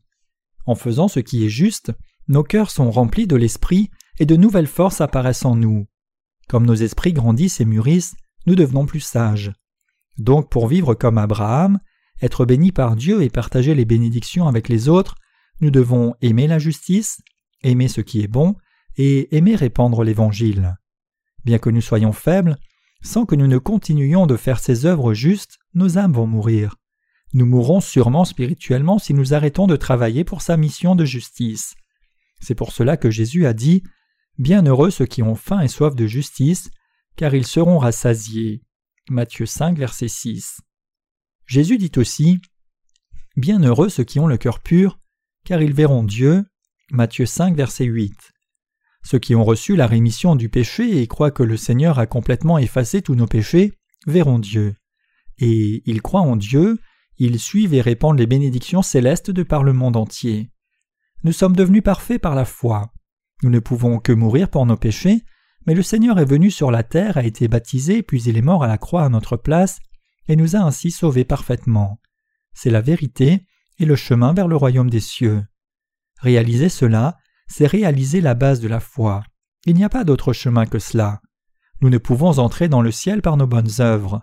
[0.66, 1.92] En faisant ce qui est juste,
[2.28, 5.88] nos cœurs sont remplis de l'esprit et de nouvelles forces apparaissent en nous.
[6.48, 8.16] Comme nos esprits grandissent et mûrissent,
[8.46, 9.52] nous devenons plus sages.
[10.18, 11.80] Donc pour vivre comme Abraham,
[12.22, 15.15] être bénis par Dieu et partager les bénédictions avec les autres,
[15.59, 17.22] nous devons aimer la justice,
[17.63, 18.55] aimer ce qui est bon,
[18.97, 20.76] et aimer répandre l'Évangile.
[21.45, 22.57] Bien que nous soyons faibles,
[23.03, 26.76] sans que nous ne continuions de faire ces œuvres justes, nos âmes vont mourir.
[27.34, 31.76] Nous mourrons sûrement spirituellement si nous arrêtons de travailler pour sa mission de justice.
[32.39, 33.84] C'est pour cela que Jésus a dit
[34.38, 36.69] Bienheureux ceux qui ont faim et soif de justice,
[37.15, 38.61] car ils seront rassasiés.
[39.09, 40.61] Matthieu 5, verset 6.
[41.52, 42.39] Jésus dit aussi
[43.36, 44.99] Bienheureux ceux qui ont le cœur pur,
[45.43, 46.45] car ils verront Dieu.
[46.91, 48.14] Matthieu 5, verset 8.
[49.04, 52.58] Ceux qui ont reçu la rémission du péché et croient que le Seigneur a complètement
[52.58, 53.74] effacé tous nos péchés
[54.08, 54.76] verront Dieu.
[55.39, 56.80] Et ils croient en Dieu,
[57.18, 60.54] ils suivent et répandent les bénédictions célestes de par le monde entier.
[61.26, 62.93] Nous sommes devenus parfaits par la foi.
[63.43, 65.26] Nous ne pouvons que mourir pour nos péchés,
[65.68, 68.64] mais le Seigneur est venu sur la terre, a été baptisé, puis il est mort
[68.64, 69.82] à la croix à notre place,
[70.28, 71.99] et nous a ainsi sauvés parfaitement.
[72.53, 73.45] C'est la vérité
[73.80, 75.43] et le chemin vers le royaume des cieux.
[76.19, 77.17] Réaliser cela,
[77.47, 79.24] c'est réaliser la base de la foi.
[79.65, 81.22] Il n'y a pas d'autre chemin que cela.
[81.82, 84.22] Nous ne pouvons entrer dans le ciel par nos bonnes œuvres.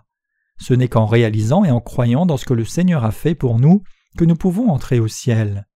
[0.57, 3.59] Ce n'est qu'en réalisant et en croyant dans ce que le Seigneur a fait pour
[3.59, 3.83] nous
[4.17, 5.67] que nous pouvons entrer au ciel.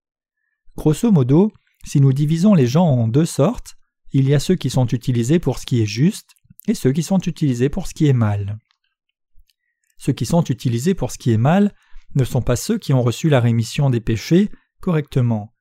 [0.76, 1.51] Grosso modo,
[1.86, 3.76] si nous divisons les gens en deux sortes,
[4.11, 6.32] il y a ceux qui sont utilisés pour ce qui est juste
[6.67, 8.57] et ceux qui sont utilisés pour ce qui est mal.
[10.04, 11.74] Ceux qui sont utilisés pour ce qui est mal
[12.16, 14.49] ne sont pas ceux qui ont reçu la rémission des péchés
[14.82, 15.54] correctement.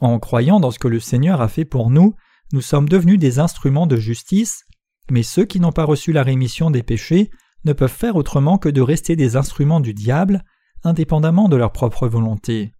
[0.00, 2.14] En croyant dans ce que le Seigneur a fait pour nous,
[2.52, 4.62] nous sommes devenus des instruments de justice,
[5.10, 7.28] mais ceux qui n'ont pas reçu la rémission des péchés
[7.64, 10.44] ne peuvent faire autrement que de rester des instruments du diable,
[10.84, 12.70] indépendamment de leur propre volonté.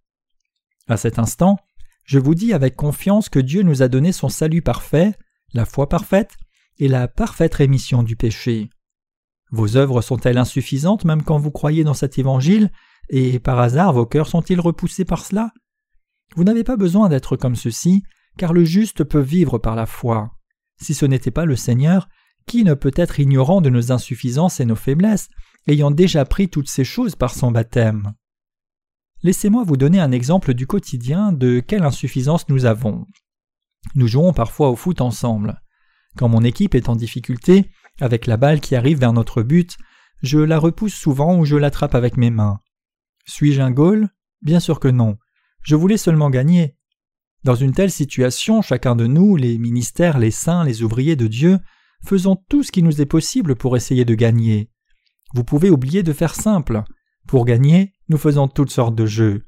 [0.87, 1.57] À cet instant,
[2.05, 5.15] je vous dis avec confiance que Dieu nous a donné son salut parfait,
[5.53, 6.37] la foi parfaite
[6.77, 8.69] et la parfaite rémission du péché.
[9.51, 12.71] Vos œuvres sont-elles insuffisantes même quand vous croyez dans cet évangile,
[13.09, 15.51] et par hasard vos cœurs sont-ils repoussés par cela?
[16.35, 18.03] Vous n'avez pas besoin d'être comme ceci,
[18.37, 20.31] car le juste peut vivre par la foi.
[20.81, 22.09] Si ce n'était pas le Seigneur,
[22.45, 25.29] qui ne peut être ignorant de nos insuffisances et nos faiblesses,
[25.67, 28.13] ayant déjà pris toutes ces choses par son baptême?
[29.23, 33.07] Laissez-moi vous donner un exemple du quotidien de quelle insuffisance nous avons.
[33.95, 35.61] Nous jouons parfois au foot ensemble.
[36.17, 39.77] Quand mon équipe est en difficulté, avec la balle qui arrive vers notre but,
[40.21, 42.59] je la repousse souvent ou je l'attrape avec mes mains.
[43.25, 44.09] Suis-je un goal?
[44.41, 45.17] Bien sûr que non.
[45.63, 46.75] Je voulais seulement gagner.
[47.43, 51.59] Dans une telle situation, chacun de nous, les ministères, les saints, les ouvriers de Dieu,
[52.05, 54.69] faisons tout ce qui nous est possible pour essayer de gagner.
[55.33, 56.83] Vous pouvez oublier de faire simple.
[57.27, 59.45] Pour gagner, nous faisons toutes sortes de jeux.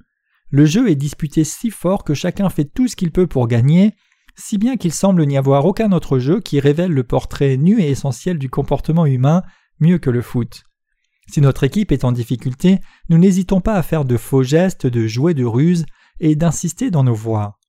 [0.50, 3.94] Le jeu est disputé si fort que chacun fait tout ce qu'il peut pour gagner,
[4.40, 7.90] si bien qu'il semble n'y avoir aucun autre jeu qui révèle le portrait nu et
[7.90, 9.44] essentiel du comportement humain
[9.80, 10.64] mieux que le foot.
[11.30, 12.80] Si notre équipe est en difficulté,
[13.10, 15.86] nous n'hésitons pas à faire de faux gestes, de jouer de ruses
[16.20, 17.60] et d'insister dans nos voix.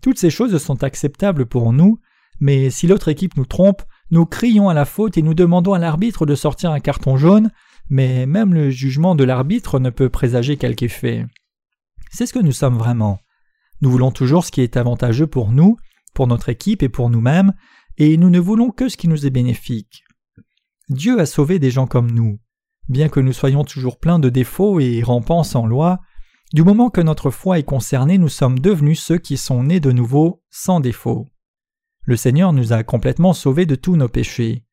[0.00, 1.98] Toutes ces choses sont acceptables pour nous,
[2.40, 5.78] mais si l'autre équipe nous trompe, nous crions à la faute et nous demandons à
[5.78, 7.50] l'arbitre de sortir un carton jaune,
[7.90, 11.26] mais même le jugement de l'arbitre ne peut présager quelque effet.
[12.10, 13.18] C'est ce que nous sommes vraiment.
[13.80, 15.76] Nous voulons toujours ce qui est avantageux pour nous,
[16.14, 17.52] pour notre équipe et pour nous-mêmes,
[17.96, 20.04] et nous ne voulons que ce qui nous est bénéfique.
[20.88, 22.38] Dieu a sauvé des gens comme nous.
[22.88, 26.00] Bien que nous soyons toujours pleins de défauts et rampants sans loi,
[26.54, 29.92] du moment que notre foi est concernée, nous sommes devenus ceux qui sont nés de
[29.92, 31.28] nouveau sans défaut.
[32.04, 34.64] Le Seigneur nous a complètement sauvés de tous nos péchés.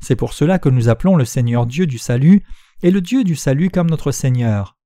[0.00, 2.42] C'est pour cela que nous appelons le Seigneur Dieu du salut
[2.82, 4.78] et le Dieu du salut comme notre Seigneur.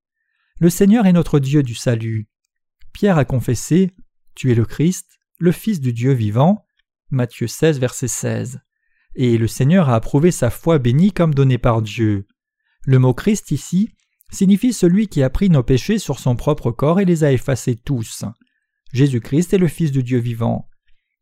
[0.59, 2.29] Le Seigneur est notre Dieu du salut.
[2.93, 3.95] Pierre a confessé
[4.35, 6.65] Tu es le Christ, le Fils du Dieu vivant.
[7.11, 8.61] Matthieu 16, verset 16.
[9.17, 12.29] Et le Seigneur a approuvé sa foi bénie comme donnée par Dieu.
[12.85, 13.91] Le mot Christ ici
[14.31, 17.75] signifie celui qui a pris nos péchés sur son propre corps et les a effacés
[17.75, 18.25] tous.
[18.93, 20.69] Jésus-Christ est le Fils du Dieu vivant.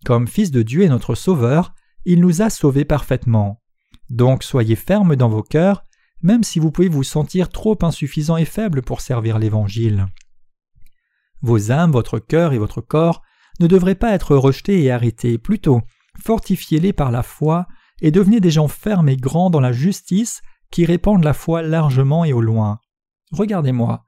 [0.04, 1.72] Comme Fils de Dieu et notre Sauveur,
[2.04, 3.62] il nous a sauvés parfaitement.
[4.10, 5.86] Donc soyez fermes dans vos cœurs,
[6.20, 10.08] même si vous pouvez vous sentir trop insuffisant et faible pour servir l'Évangile.
[11.40, 13.22] Vos âmes, votre cœur et votre corps
[13.60, 15.82] ne devraient pas être rejetés et arrêtés, plutôt
[16.20, 17.66] fortifiez-les par la foi
[18.00, 22.24] et devenez des gens fermes et grands dans la justice qui répandent la foi largement
[22.24, 22.80] et au loin.
[23.32, 24.04] Regardez-moi.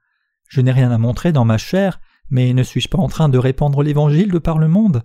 [0.47, 1.99] Je n'ai rien à montrer dans ma chair,
[2.29, 5.03] mais ne suis-je pas en train de répandre l'Évangile de par le monde?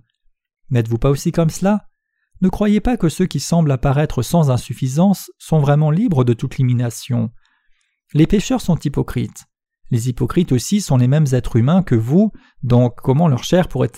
[0.71, 1.87] N'êtes-vous pas aussi comme cela?
[2.41, 6.59] Ne croyez pas que ceux qui semblent apparaître sans insuffisance sont vraiment libres de toute
[6.59, 7.31] limitation.
[8.15, 9.47] Les pécheurs sont hypocrites.
[9.91, 12.31] Les hypocrites aussi sont les mêmes êtres humains que vous,
[12.63, 13.91] donc comment leur chair pourrait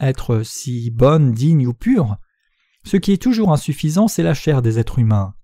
[0.00, 2.16] être si bonne, digne ou pure
[2.84, 5.34] Ce qui est toujours insuffisant, c'est la chair des êtres humains.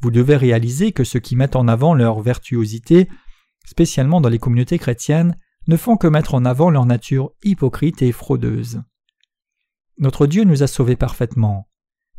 [0.00, 3.08] Vous devez réaliser que ceux qui mettent en avant leur vertuosité,
[3.64, 5.36] spécialement dans les communautés chrétiennes,
[5.68, 8.82] ne font que mettre en avant leur nature hypocrite et fraudeuse.
[9.98, 11.68] Notre Dieu nous a sauvés parfaitement.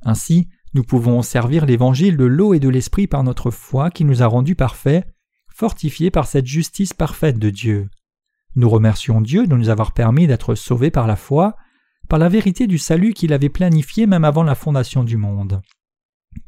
[0.03, 4.23] Ainsi, nous pouvons servir l'évangile de l'eau et de l'esprit par notre foi qui nous
[4.23, 5.05] a rendus parfaits,
[5.53, 7.89] fortifiés par cette justice parfaite de Dieu.
[8.55, 11.55] Nous remercions Dieu de nous avoir permis d'être sauvés par la foi,
[12.13, 15.63] par la vérité du salut qu'il avait planifié même avant la fondation du monde.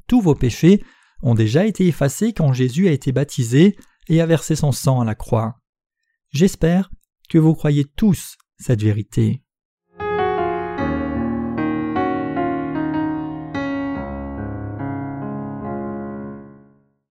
[0.06, 0.84] Tous vos péchés
[1.24, 3.76] ont déjà été effacés quand Jésus a été baptisé
[4.08, 5.60] et a versé son sang à la croix.
[6.30, 6.92] J'espère
[7.30, 9.42] que vous croyez tous cette vérité.